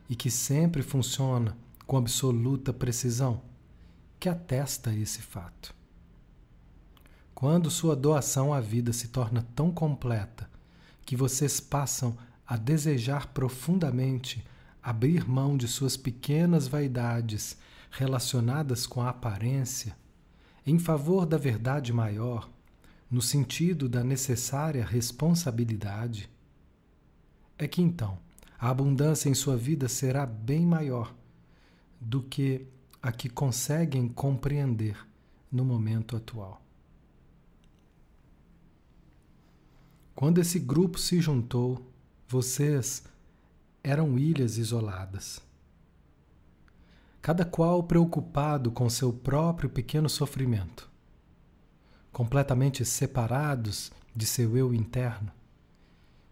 e 0.09 0.15
que 0.15 0.29
sempre 0.29 0.83
funciona 0.83 1.57
com 1.87 1.97
absoluta 1.97 2.71
precisão 2.71 3.41
que 4.19 4.29
atesta 4.29 4.93
esse 4.93 5.21
fato. 5.21 5.73
Quando 7.35 7.69
sua 7.69 7.95
doação 7.95 8.53
à 8.53 8.59
vida 8.59 8.93
se 8.93 9.07
torna 9.07 9.45
tão 9.55 9.71
completa 9.71 10.49
que 11.05 11.15
vocês 11.15 11.59
passam 11.59 12.17
a 12.45 12.55
desejar 12.55 13.27
profundamente 13.27 14.45
abrir 14.81 15.27
mão 15.27 15.55
de 15.55 15.67
suas 15.67 15.95
pequenas 15.95 16.67
vaidades 16.67 17.57
relacionadas 17.89 18.85
com 18.85 19.01
a 19.01 19.09
aparência 19.09 19.95
em 20.65 20.79
favor 20.79 21.25
da 21.25 21.37
verdade 21.37 21.91
maior, 21.91 22.49
no 23.11 23.21
sentido 23.21 23.89
da 23.89 24.03
necessária 24.03 24.85
responsabilidade, 24.85 26.29
é 27.57 27.67
que 27.67 27.81
então 27.81 28.17
a 28.57 28.69
abundância 28.69 29.29
em 29.29 29.33
sua 29.33 29.57
vida 29.57 29.89
será 29.89 30.25
bem 30.25 30.65
maior 30.65 31.13
do 31.99 32.23
que 32.23 32.65
a 33.01 33.11
que 33.11 33.29
conseguem 33.29 34.07
compreender 34.07 34.97
no 35.51 35.65
momento 35.65 36.15
atual. 36.15 36.62
Quando 40.15 40.39
esse 40.39 40.59
grupo 40.59 40.97
se 40.97 41.19
juntou, 41.19 41.91
vocês 42.27 43.03
eram 43.83 44.17
ilhas 44.17 44.57
isoladas. 44.57 45.41
Cada 47.21 47.45
qual 47.45 47.83
preocupado 47.83 48.71
com 48.71 48.89
seu 48.89 49.11
próprio 49.13 49.69
pequeno 49.69 50.09
sofrimento, 50.09 50.89
completamente 52.11 52.83
separados 52.85 53.91
de 54.15 54.25
seu 54.25 54.57
eu 54.57 54.73
interno 54.73 55.31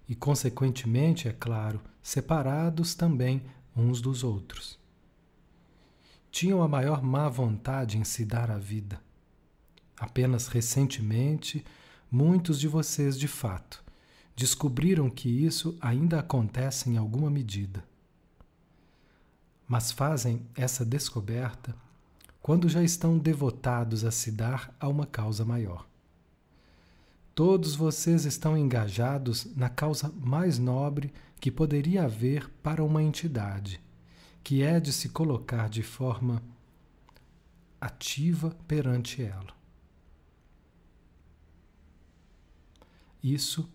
e, 0.08 0.16
consequentemente, 0.16 1.28
é 1.28 1.32
claro, 1.32 1.82
separados 2.04 2.94
também 2.94 3.44
uns 3.76 4.02
dos 4.02 4.24
outros 4.24 4.82
tinham 6.32 6.64
a 6.64 6.68
maior 6.68 7.04
má 7.04 7.28
vontade 7.28 7.98
em 7.98 8.04
se 8.06 8.24
dar 8.24 8.50
a 8.50 8.58
vida. 8.58 9.00
Apenas 10.00 10.48
recentemente, 10.48 11.64
muitos 12.12 12.60
de 12.60 12.68
vocês, 12.68 13.18
de 13.18 13.28
fato, 13.28 13.84
descobriram 14.36 15.10
que 15.10 15.30
isso 15.30 15.78
ainda 15.80 16.20
acontece 16.20 16.90
em 16.90 16.98
alguma 16.98 17.30
medida. 17.30 17.84
Mas 19.68 19.92
fazem 19.92 20.46
essa 20.54 20.86
descoberta 20.86 21.74
quando 22.42 22.68
já 22.68 22.84
estão 22.84 23.18
devotados 23.18 24.04
a 24.04 24.12
se 24.12 24.32
dar 24.32 24.76
a 24.80 24.88
uma 24.88 25.06
causa 25.06 25.46
maior. 25.46 25.88
Todos 27.34 27.76
vocês 27.76 28.26
estão 28.26 28.58
engajados 28.58 29.48
na 29.56 29.70
causa 29.70 30.12
mais 30.20 30.60
nobre 30.60 31.14
que 31.40 31.50
poderia 31.50 32.04
haver 32.04 32.50
para 32.62 32.84
uma 32.84 33.02
entidade 33.02 33.82
que 34.44 34.64
é 34.64 34.80
de 34.80 34.92
se 34.92 35.10
colocar 35.10 35.70
de 35.70 35.84
forma 35.84 36.42
ativa 37.80 38.56
perante 38.68 39.22
ela. 39.22 39.61
Isso 43.24 43.70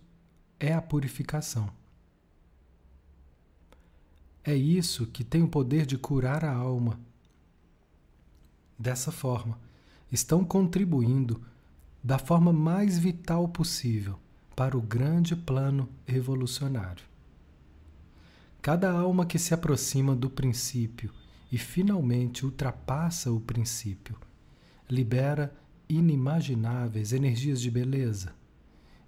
é 0.59 0.73
a 0.73 0.81
purificação. 0.81 1.69
É 4.43 4.55
isso 4.55 5.05
que 5.07 5.23
tem 5.23 5.43
o 5.43 5.47
poder 5.47 5.85
de 5.85 5.97
curar 5.97 6.45
a 6.45 6.53
alma. 6.53 6.99
Dessa 8.79 9.11
forma, 9.11 9.59
estão 10.11 10.43
contribuindo 10.43 11.41
da 12.03 12.17
forma 12.17 12.53
mais 12.53 12.97
vital 12.97 13.47
possível 13.47 14.19
para 14.55 14.77
o 14.77 14.81
grande 14.81 15.35
plano 15.35 15.89
evolucionário. 16.07 17.03
Cada 18.61 18.91
alma 18.91 19.25
que 19.25 19.37
se 19.37 19.53
aproxima 19.53 20.15
do 20.15 20.29
princípio 20.29 21.11
e 21.51 21.57
finalmente 21.57 22.45
ultrapassa 22.45 23.31
o 23.31 23.39
princípio 23.39 24.17
libera 24.89 25.53
inimagináveis 25.89 27.13
energias 27.13 27.61
de 27.61 27.69
beleza, 27.69 28.33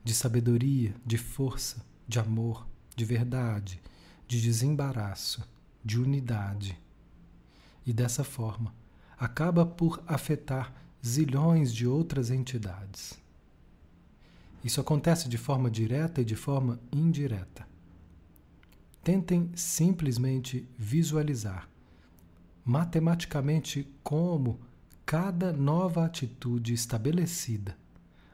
de 0.04 0.14
sabedoria, 0.14 0.96
de 1.06 1.18
força, 1.18 1.86
de 2.08 2.20
amor, 2.20 2.68
de 2.96 3.06
verdade, 3.06 3.82
de 4.28 4.42
desembaraço, 4.42 5.48
de 5.84 6.00
unidade. 6.00 6.80
E 7.86 7.94
dessa 7.94 8.24
forma, 8.24 8.74
acaba 9.18 9.66
por 9.66 10.02
afetar 10.08 10.74
zilhões 11.06 11.74
de 11.74 11.88
outras 11.88 12.30
entidades. 12.30 13.18
Isso 14.64 14.82
acontece 14.82 15.30
de 15.30 15.38
forma 15.38 15.70
direta 15.72 16.22
e 16.22 16.26
de 16.26 16.36
forma 16.36 16.80
indireta. 16.92 17.68
Tentem 19.04 19.50
simplesmente 19.56 20.68
visualizar 20.78 21.70
matematicamente 22.66 23.88
como 24.04 24.60
cada 25.06 25.52
nova 25.52 26.06
atitude 26.06 26.74
estabelecida 26.74 27.79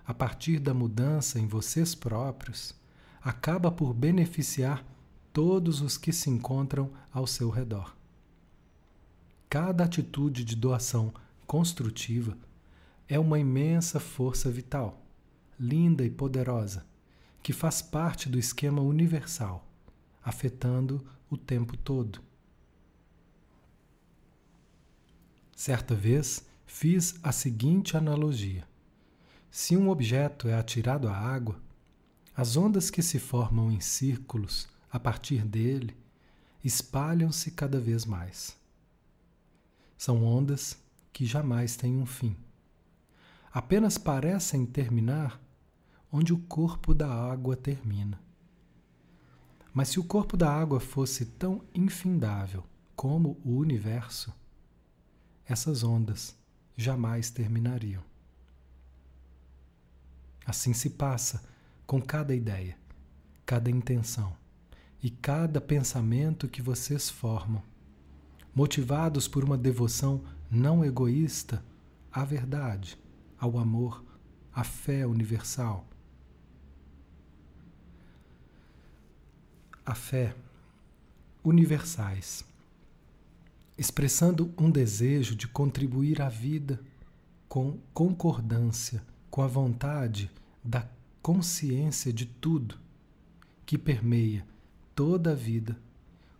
a 0.05 0.13
partir 0.13 0.59
da 0.59 0.73
mudança 0.73 1.39
em 1.39 1.47
vocês 1.47 1.95
próprios 1.95 2.75
acaba 3.21 3.71
por 3.71 3.93
beneficiar 3.93 4.85
todos 5.33 5.81
os 5.81 5.97
que 5.97 6.13
se 6.13 6.29
encontram 6.29 6.91
ao 7.11 7.25
seu 7.25 7.49
redor. 7.49 7.95
Cada 9.49 9.83
atitude 9.83 10.43
de 10.43 10.55
doação 10.55 11.13
construtiva 11.47 12.37
é 13.07 13.19
uma 13.19 13.39
imensa 13.39 13.99
força 13.99 14.49
vital, 14.49 15.01
linda 15.59 16.03
e 16.03 16.09
poderosa, 16.09 16.85
que 17.41 17.53
faz 17.53 17.81
parte 17.81 18.29
do 18.29 18.37
esquema 18.37 18.81
universal 18.81 19.65
afetando 20.25 21.05
o 21.29 21.37
tempo 21.37 21.77
todo. 21.77 22.19
Certa 25.55 25.93
vez 25.93 26.45
fiz 26.65 27.19
a 27.21 27.31
seguinte 27.31 27.95
analogia: 27.95 28.67
se 29.57 29.77
um 29.77 29.89
objeto 29.89 30.49
é 30.49 30.53
atirado 30.53 31.07
à 31.07 31.15
água, 31.15 31.55
as 32.35 32.57
ondas 32.57 32.89
que 32.89 33.01
se 33.01 33.17
formam 33.17 33.71
em 33.71 33.79
círculos 33.79 34.67
a 34.91 34.99
partir 34.99 35.45
dele 35.45 35.95
espalham-se 36.61 37.51
cada 37.51 37.79
vez 37.79 38.03
mais. 38.03 38.57
São 39.97 40.25
ondas 40.25 40.77
que 41.13 41.25
jamais 41.25 41.77
têm 41.77 41.95
um 41.95 42.05
fim. 42.05 42.35
Apenas 43.49 43.97
parecem 43.97 44.65
terminar 44.65 45.41
onde 46.11 46.33
o 46.33 46.37
corpo 46.37 46.93
da 46.93 47.07
água 47.09 47.55
termina. 47.55 48.19
Mas 49.73 49.87
se 49.87 50.01
o 50.01 50.03
corpo 50.03 50.35
da 50.35 50.53
água 50.53 50.81
fosse 50.81 51.25
tão 51.27 51.63
infindável 51.73 52.61
como 52.93 53.39
o 53.41 53.55
universo, 53.55 54.35
essas 55.47 55.81
ondas 55.81 56.35
jamais 56.75 57.29
terminariam. 57.29 58.03
Assim 60.45 60.73
se 60.73 60.91
passa 60.91 61.43
com 61.87 61.99
cada 62.01 62.35
ideia, 62.35 62.77
cada 63.45 63.69
intenção 63.69 64.35
e 65.01 65.09
cada 65.09 65.59
pensamento 65.59 66.47
que 66.47 66.61
vocês 66.61 67.09
formam, 67.09 67.63
motivados 68.53 69.27
por 69.27 69.43
uma 69.43 69.57
devoção 69.57 70.23
não 70.49 70.85
egoísta 70.85 71.63
à 72.11 72.23
verdade, 72.23 72.97
ao 73.37 73.57
amor, 73.57 74.03
à 74.53 74.63
fé 74.63 75.05
universal. 75.05 75.85
A 79.85 79.93
fé 79.93 80.35
universais, 81.43 82.43
expressando 83.77 84.53
um 84.57 84.71
desejo 84.71 85.35
de 85.35 85.47
contribuir 85.47 86.21
à 86.21 86.29
vida 86.29 86.79
com 87.47 87.77
concordância 87.93 89.03
com 89.35 89.41
a 89.41 89.47
vontade 89.47 90.31
da 90.63 90.87
consciência 91.21 92.13
de 92.13 92.25
tudo 92.25 92.79
que 93.65 93.77
permeia 93.77 94.47
toda 94.95 95.33
a 95.33 95.35
vida, 95.35 95.77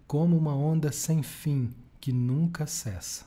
como 0.08 0.38
uma 0.38 0.56
onda 0.56 0.94
sem 0.94 1.22
fim 1.22 1.74
que 2.00 2.14
nunca 2.14 2.66
cessa. 2.66 3.26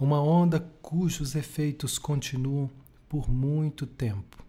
Uma 0.00 0.20
onda 0.20 0.58
cujos 0.82 1.36
efeitos 1.36 1.96
continuam 1.96 2.68
por 3.08 3.30
muito 3.30 3.86
tempo, 3.86 4.44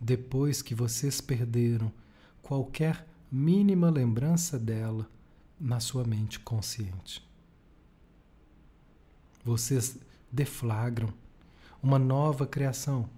depois 0.00 0.62
que 0.62 0.72
vocês 0.72 1.20
perderam 1.20 1.90
qualquer 2.40 3.04
mínima 3.28 3.90
lembrança 3.90 4.56
dela 4.56 5.10
na 5.58 5.80
sua 5.80 6.04
mente 6.04 6.38
consciente. 6.38 7.28
Vocês 9.44 9.98
deflagram 10.30 11.12
uma 11.84 11.98
nova 11.98 12.46
criação, 12.46 13.10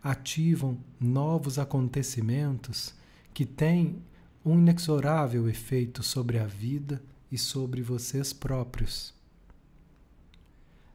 ativam 0.00 0.78
novos 1.00 1.58
acontecimentos 1.58 2.94
que 3.34 3.44
têm 3.44 4.00
um 4.44 4.56
inexorável 4.56 5.48
efeito 5.48 6.00
sobre 6.00 6.38
a 6.38 6.46
vida 6.46 7.02
e 7.30 7.36
sobre 7.36 7.82
vocês 7.82 8.32
próprios. 8.32 9.12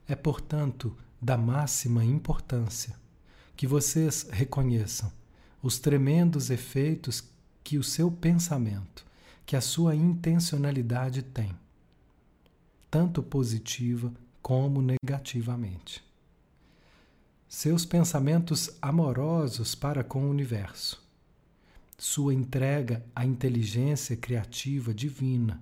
É, 0.08 0.16
portanto, 0.16 0.96
da 1.22 1.38
máxima 1.38 2.06
importância 2.06 2.96
que 3.54 3.68
vocês 3.68 4.26
reconheçam 4.32 5.12
os 5.62 5.78
tremendos 5.78 6.50
efeitos 6.50 7.22
que 7.66 7.78
o 7.78 7.84
seu 7.84 8.10
pensamento, 8.10 9.06
que 9.46 9.58
a 9.58 9.62
sua 9.62 9.94
intencionalidade 9.94 11.22
tem, 11.22 11.54
tanto 12.90 13.22
positiva 13.22 14.14
como 14.42 14.82
negativamente. 14.82 16.09
Seus 17.52 17.84
pensamentos 17.84 18.70
amorosos 18.80 19.74
para 19.74 20.04
com 20.04 20.24
o 20.24 20.30
universo, 20.30 21.04
sua 21.98 22.32
entrega 22.32 23.04
à 23.16 23.26
inteligência 23.26 24.16
criativa 24.16 24.94
divina 24.94 25.60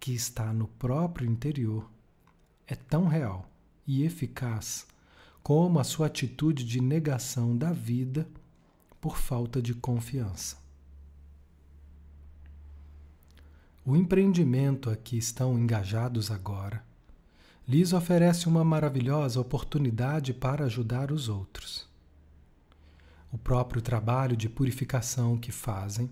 que 0.00 0.14
está 0.14 0.54
no 0.54 0.66
próprio 0.66 1.30
interior 1.30 1.86
é 2.66 2.74
tão 2.74 3.06
real 3.06 3.46
e 3.86 4.04
eficaz 4.04 4.86
como 5.42 5.78
a 5.78 5.84
sua 5.84 6.06
atitude 6.06 6.64
de 6.64 6.80
negação 6.80 7.54
da 7.54 7.72
vida 7.72 8.26
por 8.98 9.18
falta 9.18 9.60
de 9.60 9.74
confiança. 9.74 10.56
O 13.84 13.94
empreendimento 13.94 14.88
a 14.88 14.96
que 14.96 15.18
estão 15.18 15.58
engajados 15.58 16.30
agora 16.30 16.87
lhes 17.68 17.92
oferece 17.92 18.48
uma 18.48 18.64
maravilhosa 18.64 19.38
oportunidade 19.38 20.32
para 20.32 20.64
ajudar 20.64 21.12
os 21.12 21.28
outros. 21.28 21.86
O 23.30 23.36
próprio 23.36 23.82
trabalho 23.82 24.34
de 24.34 24.48
purificação 24.48 25.36
que 25.36 25.52
fazem 25.52 26.08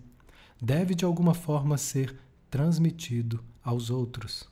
deve 0.60 0.94
de 0.94 1.06
alguma 1.06 1.32
forma 1.32 1.78
ser 1.78 2.14
transmitido 2.50 3.42
aos 3.64 3.88
outros. 3.88 4.46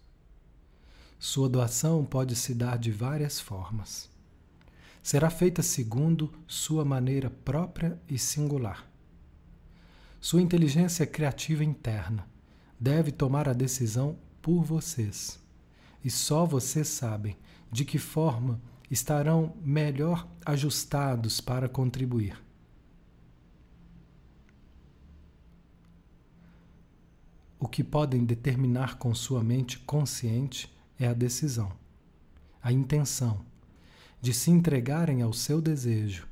Sua 1.19 1.47
doação 1.47 2.07
pode 2.07 2.35
se 2.35 2.55
dar 2.55 2.79
de 2.79 2.91
várias 2.91 3.39
formas. 3.39 4.09
Será 5.03 5.29
feita 5.29 5.63
segundo 5.63 6.33
sua 6.47 6.87
maneira 6.87 7.29
própria 7.29 8.01
e 8.09 8.19
singular. 8.19 8.89
Sua 10.23 10.41
inteligência 10.41 11.07
criativa 11.07 11.63
interna 11.63 12.27
deve 12.81 13.13
tomar 13.13 13.47
a 13.47 13.53
decisão 13.53 14.17
por 14.41 14.63
vocês 14.65 15.44
e 16.05 16.11
só 16.11 16.45
vocês 16.45 16.87
sabem 16.87 17.37
de 17.73 17.85
que 17.85 17.99
forma 17.99 18.61
estarão 18.91 19.57
melhor 19.65 20.29
ajustados 20.45 21.41
para 21.41 21.69
contribuir. 21.69 22.41
O 27.59 27.67
que 27.67 27.83
podem 27.83 28.25
determinar 28.25 28.99
com 28.99 29.15
sua 29.15 29.43
mente 29.43 29.79
consciente 29.79 30.71
é 30.99 31.09
a 31.09 31.15
decisão, 31.15 31.73
a 32.63 32.71
intenção 32.71 33.41
de 34.21 34.35
se 34.35 34.51
entregarem 34.51 35.23
ao 35.23 35.33
seu 35.33 35.63
desejo, 35.63 36.29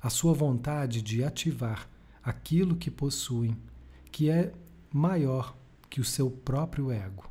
a 0.00 0.08
sua 0.08 0.32
vontade 0.32 1.02
de 1.02 1.22
ativar 1.22 1.86
aquilo 2.22 2.76
que 2.76 2.90
possuem, 2.90 3.56
que 4.10 4.30
é 4.30 4.52
maior 4.90 5.54
que 5.90 6.00
o 6.00 6.04
seu 6.04 6.30
próprio 6.30 6.90
ego 6.90 7.29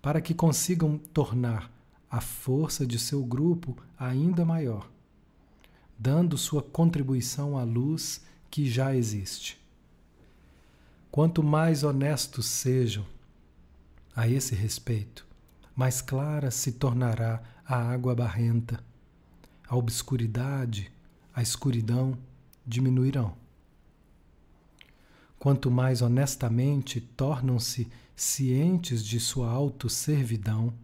para 0.00 0.20
que 0.20 0.34
consigam 0.34 0.98
tornar 0.98 1.70
a 2.10 2.20
força 2.20 2.86
de 2.86 2.98
seu 2.98 3.24
grupo 3.24 3.76
ainda 3.98 4.44
maior, 4.44 4.88
dando 5.98 6.38
sua 6.38 6.62
contribuição 6.62 7.58
à 7.58 7.64
luz 7.64 8.24
que 8.50 8.68
já 8.70 8.94
existe. 8.94 9.60
Quanto 11.10 11.42
mais 11.42 11.82
honestos 11.82 12.46
sejam 12.46 13.04
a 14.14 14.28
esse 14.28 14.54
respeito, 14.54 15.26
mais 15.74 16.00
clara 16.00 16.50
se 16.50 16.72
tornará 16.72 17.42
a 17.64 17.76
água 17.76 18.14
barrenta, 18.14 18.82
a 19.68 19.76
obscuridade, 19.76 20.90
a 21.34 21.42
escuridão 21.42 22.16
diminuirão. 22.66 23.36
Quanto 25.38 25.70
mais 25.70 26.02
honestamente 26.02 27.00
tornam-se 27.00 27.88
cientes 28.20 29.04
de 29.04 29.20
sua 29.20 29.48
autosservidão, 29.48 30.74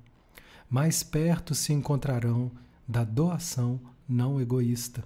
mais 0.70 1.03
perto 1.03 1.55
se 1.55 1.72
encontrarão 1.72 2.51
da 2.87 3.03
doação 3.03 3.80
não 4.09 4.41
egoísta. 4.41 5.05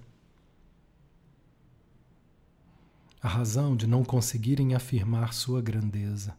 A 3.21 3.27
razão 3.27 3.75
de 3.75 3.87
não 3.87 4.05
conseguirem 4.05 4.75
afirmar 4.75 5.33
sua 5.33 5.59
grandeza 5.61 6.37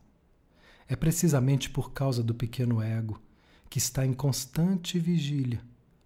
é 0.89 0.95
precisamente 0.95 1.69
por 1.69 1.93
causa 1.93 2.23
do 2.23 2.35
pequeno 2.35 2.81
ego 2.81 3.21
que 3.69 3.79
está 3.79 4.07
em 4.07 4.13
constante 4.13 4.99
vigília 4.99 5.61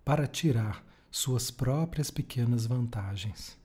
para 0.05 0.27
tirar 0.27 0.85
suas 1.11 1.51
próprias 1.51 2.11
pequenas 2.11 2.67
vantagens. 2.67 3.57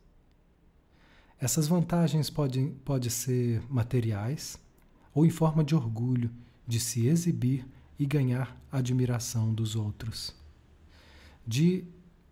Essas 1.40 1.68
vantagens 1.68 2.30
podem 2.30 2.72
pode 2.86 3.10
ser 3.10 3.62
materiais, 3.70 4.60
ou 5.14 5.26
em 5.26 5.30
forma 5.30 5.64
de 5.64 5.76
orgulho 5.76 6.32
de 6.68 6.80
se 6.80 7.08
exibir 7.08 7.66
e 7.98 8.06
ganhar 8.06 8.56
admiração 8.72 9.54
dos 9.54 9.76
outros, 9.76 10.36
de 11.46 11.84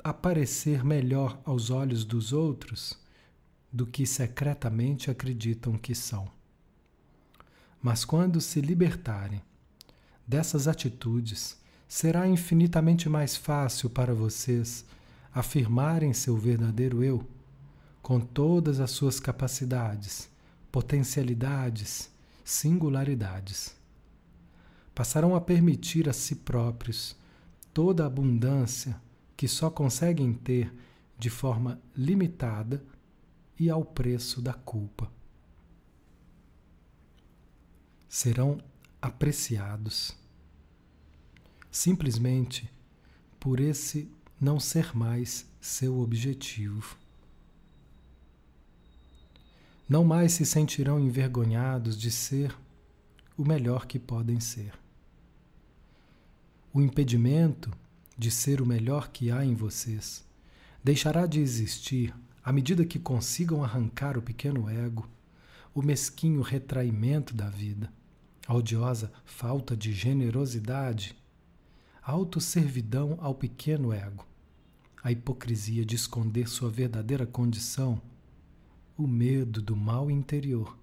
aparecer 0.03 0.85
melhor 0.85 1.39
aos 1.43 1.69
olhos 1.69 2.05
dos 2.05 2.31
outros 2.31 2.97
do 3.73 3.85
que 3.85 4.05
secretamente 4.05 5.11
acreditam 5.11 5.77
que 5.77 5.93
são. 5.93 6.29
Mas 7.81 8.05
quando 8.05 8.39
se 8.39 8.61
libertarem 8.61 9.41
dessas 10.25 10.67
atitudes, 10.67 11.57
será 11.87 12.27
infinitamente 12.27 13.09
mais 13.09 13.35
fácil 13.35 13.89
para 13.89 14.13
vocês 14.13 14.85
afirmarem 15.33 16.13
seu 16.13 16.37
verdadeiro 16.37 17.03
eu, 17.03 17.27
com 18.01 18.19
todas 18.19 18.79
as 18.79 18.91
suas 18.91 19.19
capacidades, 19.19 20.29
potencialidades 20.71 22.09
singularidades. 22.47 23.75
Passarão 24.95 25.35
a 25.35 25.41
permitir 25.41 26.07
a 26.07 26.13
si 26.13 26.33
próprios 26.33 27.13
toda 27.73 28.03
a 28.03 28.07
abundância 28.07 28.99
que 29.35 29.49
só 29.49 29.69
conseguem 29.69 30.33
ter 30.33 30.73
de 31.19 31.29
forma 31.29 31.77
limitada 31.93 32.81
e 33.59 33.69
ao 33.69 33.83
preço 33.83 34.41
da 34.41 34.53
culpa. 34.53 35.11
Serão 38.07 38.63
apreciados 39.01 40.15
simplesmente 41.69 42.71
por 43.37 43.59
esse 43.59 44.09
não 44.39 44.57
ser 44.57 44.95
mais 44.95 45.45
seu 45.59 45.99
objetivo 45.99 46.97
não 49.87 50.03
mais 50.03 50.33
se 50.33 50.45
sentirão 50.45 50.99
envergonhados 50.99 51.97
de 51.97 52.11
ser 52.11 52.55
o 53.37 53.45
melhor 53.45 53.85
que 53.85 53.97
podem 53.97 54.39
ser. 54.39 54.73
O 56.73 56.81
impedimento 56.81 57.71
de 58.17 58.29
ser 58.29 58.61
o 58.61 58.65
melhor 58.65 59.09
que 59.09 59.31
há 59.31 59.45
em 59.45 59.55
vocês 59.55 60.25
deixará 60.83 61.25
de 61.25 61.39
existir 61.39 62.13
à 62.43 62.51
medida 62.51 62.85
que 62.85 62.97
consigam 62.97 63.63
arrancar 63.63 64.17
o 64.17 64.21
pequeno 64.21 64.69
ego, 64.69 65.07
o 65.73 65.81
mesquinho 65.81 66.41
retraimento 66.41 67.33
da 67.33 67.49
vida, 67.49 67.91
a 68.47 68.53
odiosa 68.55 69.11
falta 69.25 69.75
de 69.75 69.93
generosidade, 69.93 71.15
a 72.01 72.11
autosservidão 72.11 73.17
ao 73.21 73.35
pequeno 73.35 73.91
ego, 73.91 74.25
a 75.03 75.11
hipocrisia 75.11 75.85
de 75.85 75.95
esconder 75.95 76.47
sua 76.47 76.69
verdadeira 76.69 77.25
condição, 77.25 78.01
o 78.97 79.07
medo 79.07 79.61
do 79.61 79.75
mal 79.75 80.09
interior, 80.09 80.77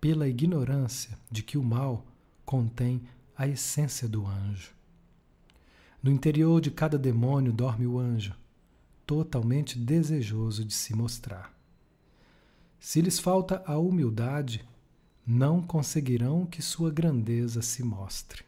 pela 0.00 0.26
ignorância 0.26 1.18
de 1.30 1.42
que 1.42 1.58
o 1.58 1.62
mal 1.62 2.06
contém 2.44 3.02
a 3.36 3.46
essência 3.46 4.08
do 4.08 4.26
anjo. 4.26 4.72
No 6.02 6.10
interior 6.10 6.60
de 6.60 6.70
cada 6.70 6.98
demônio 6.98 7.52
dorme 7.52 7.86
o 7.86 7.98
anjo, 7.98 8.34
totalmente 9.06 9.78
desejoso 9.78 10.64
de 10.64 10.72
se 10.72 10.94
mostrar. 10.94 11.52
Se 12.80 13.00
lhes 13.00 13.18
falta 13.18 13.62
a 13.66 13.78
humildade, 13.78 14.64
não 15.26 15.62
conseguirão 15.62 16.44
que 16.44 16.60
sua 16.60 16.90
grandeza 16.90 17.62
se 17.62 17.82
mostre. 17.82 18.44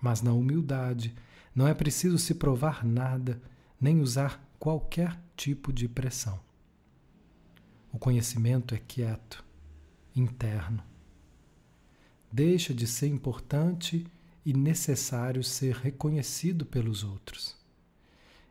Mas 0.00 0.20
na 0.22 0.32
humildade 0.32 1.14
não 1.54 1.66
é 1.66 1.74
preciso 1.74 2.18
se 2.18 2.34
provar 2.34 2.84
nada, 2.84 3.40
nem 3.80 4.00
usar 4.00 4.42
qualquer 4.58 5.18
tipo 5.36 5.72
de 5.72 5.88
pressão. 5.88 6.38
O 7.92 7.98
conhecimento 7.98 8.74
é 8.74 8.78
quieto, 8.78 9.44
interno. 10.14 10.82
Deixa 12.32 12.72
de 12.72 12.86
ser 12.86 13.08
importante 13.08 14.06
e 14.44 14.52
necessário 14.52 15.42
ser 15.42 15.74
reconhecido 15.74 16.64
pelos 16.64 17.02
outros. 17.02 17.56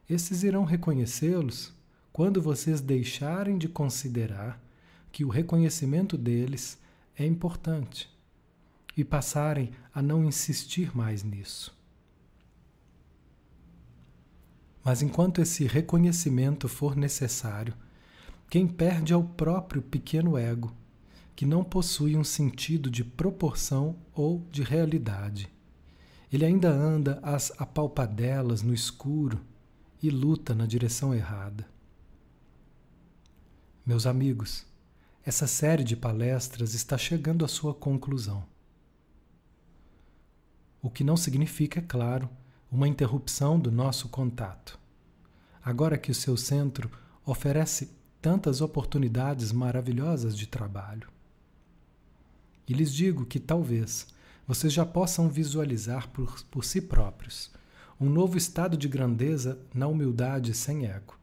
Esses 0.10 0.44
irão 0.44 0.66
reconhecê-los 0.66 1.74
quando 2.12 2.42
vocês 2.42 2.82
deixarem 2.82 3.58
de 3.58 3.70
considerar 3.70 4.62
que 5.12 5.24
o 5.24 5.30
reconhecimento 5.30 6.18
deles 6.18 6.78
é 7.16 7.26
importante 7.26 8.10
e 8.96 9.04
passarem 9.04 9.72
a 9.94 10.02
não 10.02 10.26
insistir 10.26 10.96
mais 10.96 11.24
nisso. 11.24 11.78
Mas 14.84 15.02
enquanto 15.02 15.42
esse 15.42 15.66
reconhecimento 15.66 16.68
for 16.68 16.96
necessário, 16.96 17.74
quem 18.50 18.68
perde 18.68 19.14
é 19.14 19.16
o 19.16 19.24
próprio 19.24 19.82
pequeno 19.82 20.36
ego, 20.36 20.76
que 21.36 21.46
não 21.46 21.64
possui 21.64 22.18
um 22.18 22.24
sentido 22.24 22.90
de 22.90 23.04
proporção 23.04 23.96
ou 24.14 24.44
de 24.52 24.64
realidade. 24.64 25.48
Ele 26.34 26.46
ainda 26.46 26.70
anda 26.70 27.20
às 27.22 27.52
apalpadelas 27.60 28.62
no 28.62 28.74
escuro 28.74 29.40
e 30.02 30.10
luta 30.10 30.56
na 30.56 30.66
direção 30.66 31.14
errada. 31.14 31.68
Meus 33.86 34.06
amigos, 34.06 34.66
essa 35.24 35.46
série 35.46 35.84
de 35.84 35.96
palestras 35.96 36.74
está 36.74 36.98
chegando 36.98 37.46
à 37.46 37.48
sua 37.48 37.74
conclusão. 37.74 38.44
O 40.82 40.90
que 40.90 41.04
não 41.04 41.18
significa, 41.18 41.80
é 41.80 41.84
claro, 41.84 42.30
uma 42.72 42.88
interrupção 42.88 43.60
do 43.60 43.72
nosso 43.72 44.10
contato. 44.10 44.80
Agora 45.64 45.98
que 45.98 46.10
o 46.10 46.16
seu 46.16 46.36
centro 46.38 46.90
oferece 47.26 47.99
tantas 48.22 48.62
oportunidades 48.62 49.52
maravilhosas 49.52 50.38
de 50.38 50.48
trabalho. 50.48 51.10
E 52.68 52.74
lhes 52.74 52.94
digo 52.94 53.26
que 53.26 53.40
talvez 53.40 54.08
vocês 54.48 54.74
já 54.74 54.86
possam 54.86 55.30
visualizar 55.30 56.10
por, 56.10 56.44
por 56.46 56.66
si 56.66 56.82
próprios 56.82 57.52
um 58.00 58.10
novo 58.10 58.38
estado 58.38 58.78
de 58.78 58.88
grandeza 58.88 59.60
na 59.74 59.88
humildade 59.88 60.54
sem 60.54 60.86
ego, 60.86 61.18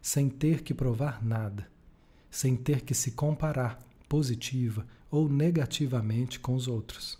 sem 0.00 0.28
ter 0.28 0.62
que 0.62 0.72
provar 0.72 1.24
nada, 1.24 1.68
sem 2.30 2.56
ter 2.56 2.80
que 2.80 2.94
se 2.94 3.10
comparar 3.10 3.78
positiva 4.08 4.86
ou 5.10 5.28
negativamente 5.28 6.40
com 6.40 6.54
os 6.54 6.66
outros. 6.66 7.18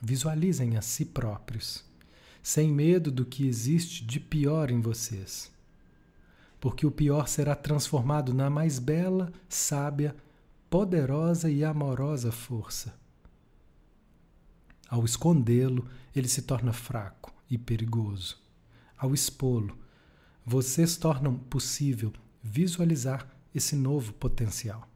Visualizem 0.00 0.76
a 0.76 0.82
si 0.82 1.04
próprios, 1.04 1.84
sem 2.42 2.72
medo 2.72 3.10
do 3.10 3.26
que 3.26 3.46
existe 3.46 4.04
de 4.04 4.18
pior 4.18 4.70
em 4.70 4.80
vocês. 4.80 5.50
Porque 6.60 6.86
o 6.86 6.90
pior 6.90 7.28
será 7.28 7.54
transformado 7.54 8.34
na 8.34 8.50
mais 8.50 8.78
bela, 8.78 9.32
sábia, 9.48 10.16
poderosa 10.68 11.50
e 11.50 11.64
amorosa 11.64 12.32
força. 12.32 12.94
Ao 14.88 15.04
escondê-lo, 15.04 15.86
ele 16.14 16.28
se 16.28 16.42
torna 16.42 16.72
fraco 16.72 17.32
e 17.50 17.56
perigoso. 17.58 18.38
Ao 18.96 19.14
expô-lo, 19.14 19.78
vocês 20.44 20.96
tornam 20.96 21.34
possível 21.36 22.12
visualizar 22.42 23.28
esse 23.54 23.76
novo 23.76 24.12
potencial. 24.14 24.88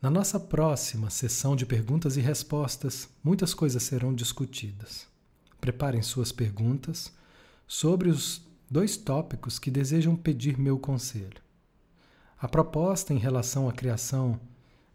Na 0.00 0.10
nossa 0.10 0.38
próxima 0.38 1.10
sessão 1.10 1.56
de 1.56 1.64
perguntas 1.64 2.16
e 2.16 2.20
respostas, 2.20 3.08
muitas 3.24 3.54
coisas 3.54 3.82
serão 3.82 4.14
discutidas. 4.14 5.06
Preparem 5.60 6.02
suas 6.02 6.30
perguntas 6.30 7.12
sobre 7.66 8.08
os 8.08 8.42
dois 8.70 8.96
tópicos 8.96 9.58
que 9.58 9.70
desejam 9.70 10.16
pedir 10.16 10.58
meu 10.58 10.78
conselho. 10.78 11.40
A 12.38 12.48
proposta 12.48 13.14
em 13.14 13.18
relação 13.18 13.68
à 13.68 13.72
criação 13.72 14.38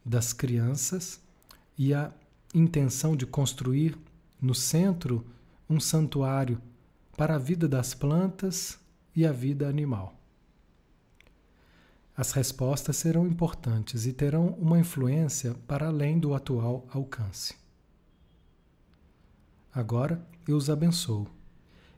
das 0.05 0.34
crianças 0.34 1.19
e 1.78 1.93
a 1.93 2.11
intenção 2.53 3.15
de 3.15 3.26
construir 3.26 3.97
no 4.41 4.53
centro 4.53 5.26
um 5.69 5.80
santuário 5.80 6.61
para 7.15 7.36
a 7.36 7.39
vida 7.39 7.67
das 7.67 7.93
plantas 7.93 8.78
e 9.15 9.26
a 9.26 9.32
vida 9.32 9.67
animal. 9.67 10.15
As 12.15 12.34
respostas 12.34 12.97
serão 12.97 13.26
importantes 13.26 14.05
e 14.05 14.11
terão 14.11 14.49
uma 14.59 14.80
influência 14.80 15.55
para 15.65 15.88
além 15.88 16.19
do 16.19 16.36
atual 16.36 16.86
alcance. 16.91 17.55
Agora 19.74 20.22
eu 20.47 20.57
os 20.57 20.69
abençoo 20.69 21.28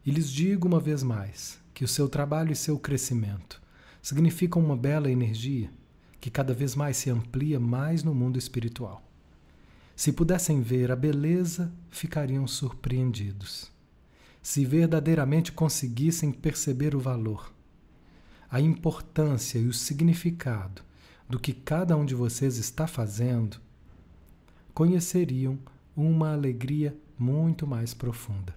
e 0.05 0.11
lhes 0.11 0.29
digo 0.29 0.67
uma 0.67 0.79
vez 0.79 1.01
mais 1.01 1.62
que 1.73 1.83
o 1.83 1.87
seu 1.87 2.07
trabalho 2.07 2.51
e 2.51 2.55
seu 2.55 2.77
crescimento 2.77 3.61
significam 4.01 4.63
uma 4.63 4.75
bela 4.75 5.09
energia 5.09 5.69
que 6.19 6.29
cada 6.29 6.53
vez 6.53 6.75
mais 6.75 6.95
se 6.97 7.09
amplia 7.09 7.59
mais 7.59 8.03
no 8.03 8.15
mundo 8.15 8.39
espiritual. 8.39 9.03
Se 9.95 10.11
pudessem 10.11 10.61
ver 10.61 10.91
a 10.91 10.95
beleza, 10.95 11.71
ficariam 11.89 12.47
surpreendidos. 12.47 13.71
Se 14.41 14.65
verdadeiramente 14.65 15.51
conseguissem 15.51 16.31
perceber 16.31 16.95
o 16.95 16.99
valor, 16.99 17.53
a 18.49 18.61
importância 18.61 19.59
e 19.59 19.67
o 19.67 19.73
significado 19.73 20.81
do 21.27 21.39
que 21.39 21.53
cada 21.53 21.95
um 21.95 22.05
de 22.05 22.15
vocês 22.15 22.57
está 22.57 22.87
fazendo, 22.87 23.57
conheceriam 24.73 25.59
uma 25.95 26.33
alegria 26.33 26.97
muito 27.17 27.67
mais 27.67 27.93
profunda. 27.93 28.55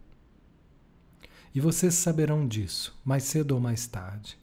E 1.56 1.60
vocês 1.60 1.94
saberão 1.94 2.46
disso 2.46 2.94
mais 3.02 3.22
cedo 3.22 3.52
ou 3.52 3.60
mais 3.60 3.86
tarde, 3.86 4.38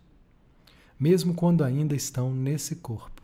mesmo 0.99 1.35
quando 1.35 1.63
ainda 1.63 1.95
estão 1.95 2.33
nesse 2.33 2.77
corpo. 2.77 3.21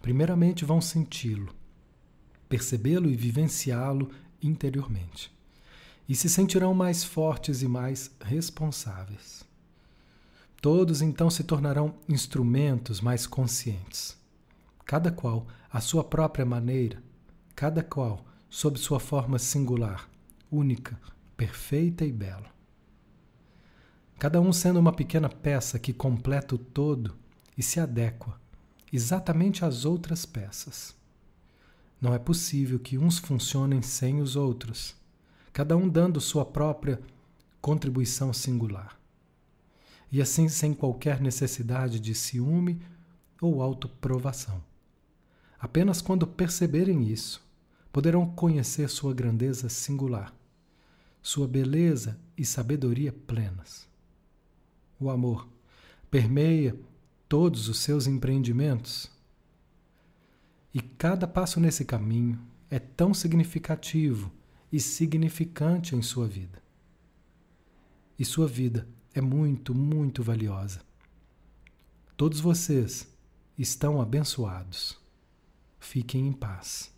Primeiramente 0.00 0.64
vão 0.64 0.80
senti-lo, 0.80 1.54
percebê-lo 2.48 3.08
e 3.08 3.14
vivenciá-lo 3.14 4.10
interiormente. 4.42 5.32
E 6.08 6.16
se 6.16 6.28
sentirão 6.28 6.74
mais 6.74 7.04
fortes 7.04 7.62
e 7.62 7.68
mais 7.68 8.10
responsáveis. 8.20 9.44
Todos 10.60 11.00
então 11.02 11.30
se 11.30 11.44
tornarão 11.44 11.94
instrumentos 12.08 13.00
mais 13.00 13.28
conscientes, 13.28 14.18
cada 14.84 15.12
qual 15.12 15.46
à 15.70 15.80
sua 15.80 16.02
própria 16.02 16.44
maneira, 16.44 17.00
cada 17.54 17.80
qual 17.80 18.24
sob 18.50 18.76
sua 18.76 18.98
forma 18.98 19.38
singular, 19.38 20.10
única, 20.50 21.00
perfeita 21.36 22.04
e 22.04 22.10
bela. 22.10 22.51
Cada 24.22 24.40
um 24.40 24.52
sendo 24.52 24.78
uma 24.78 24.92
pequena 24.92 25.28
peça 25.28 25.80
que 25.80 25.92
completa 25.92 26.54
o 26.54 26.58
todo 26.58 27.16
e 27.58 27.62
se 27.62 27.80
adequa 27.80 28.40
exatamente 28.92 29.64
às 29.64 29.84
outras 29.84 30.24
peças. 30.24 30.94
Não 32.00 32.14
é 32.14 32.20
possível 32.20 32.78
que 32.78 32.96
uns 32.96 33.18
funcionem 33.18 33.82
sem 33.82 34.20
os 34.20 34.36
outros, 34.36 34.94
cada 35.52 35.76
um 35.76 35.88
dando 35.88 36.20
sua 36.20 36.44
própria 36.44 37.00
contribuição 37.60 38.32
singular 38.32 38.96
e 40.12 40.22
assim 40.22 40.48
sem 40.48 40.72
qualquer 40.72 41.20
necessidade 41.20 41.98
de 41.98 42.14
ciúme 42.14 42.80
ou 43.40 43.60
autoprovação. 43.60 44.62
Apenas 45.58 46.00
quando 46.00 46.28
perceberem 46.28 47.08
isso, 47.08 47.44
poderão 47.92 48.24
conhecer 48.24 48.88
sua 48.88 49.12
grandeza 49.12 49.68
singular, 49.68 50.32
sua 51.20 51.48
beleza 51.48 52.16
e 52.38 52.44
sabedoria 52.44 53.12
plenas. 53.12 53.90
O 55.02 55.10
amor 55.10 55.48
permeia 56.08 56.78
todos 57.28 57.68
os 57.68 57.80
seus 57.80 58.06
empreendimentos 58.06 59.10
e 60.72 60.80
cada 60.80 61.26
passo 61.26 61.58
nesse 61.58 61.84
caminho 61.84 62.40
é 62.70 62.78
tão 62.78 63.12
significativo 63.12 64.30
e 64.70 64.78
significante 64.78 65.96
em 65.96 66.02
sua 66.02 66.28
vida. 66.28 66.62
E 68.16 68.24
sua 68.24 68.46
vida 68.46 68.86
é 69.12 69.20
muito, 69.20 69.74
muito 69.74 70.22
valiosa. 70.22 70.82
Todos 72.16 72.38
vocês 72.38 73.12
estão 73.58 74.00
abençoados. 74.00 74.96
Fiquem 75.80 76.28
em 76.28 76.32
paz. 76.32 76.91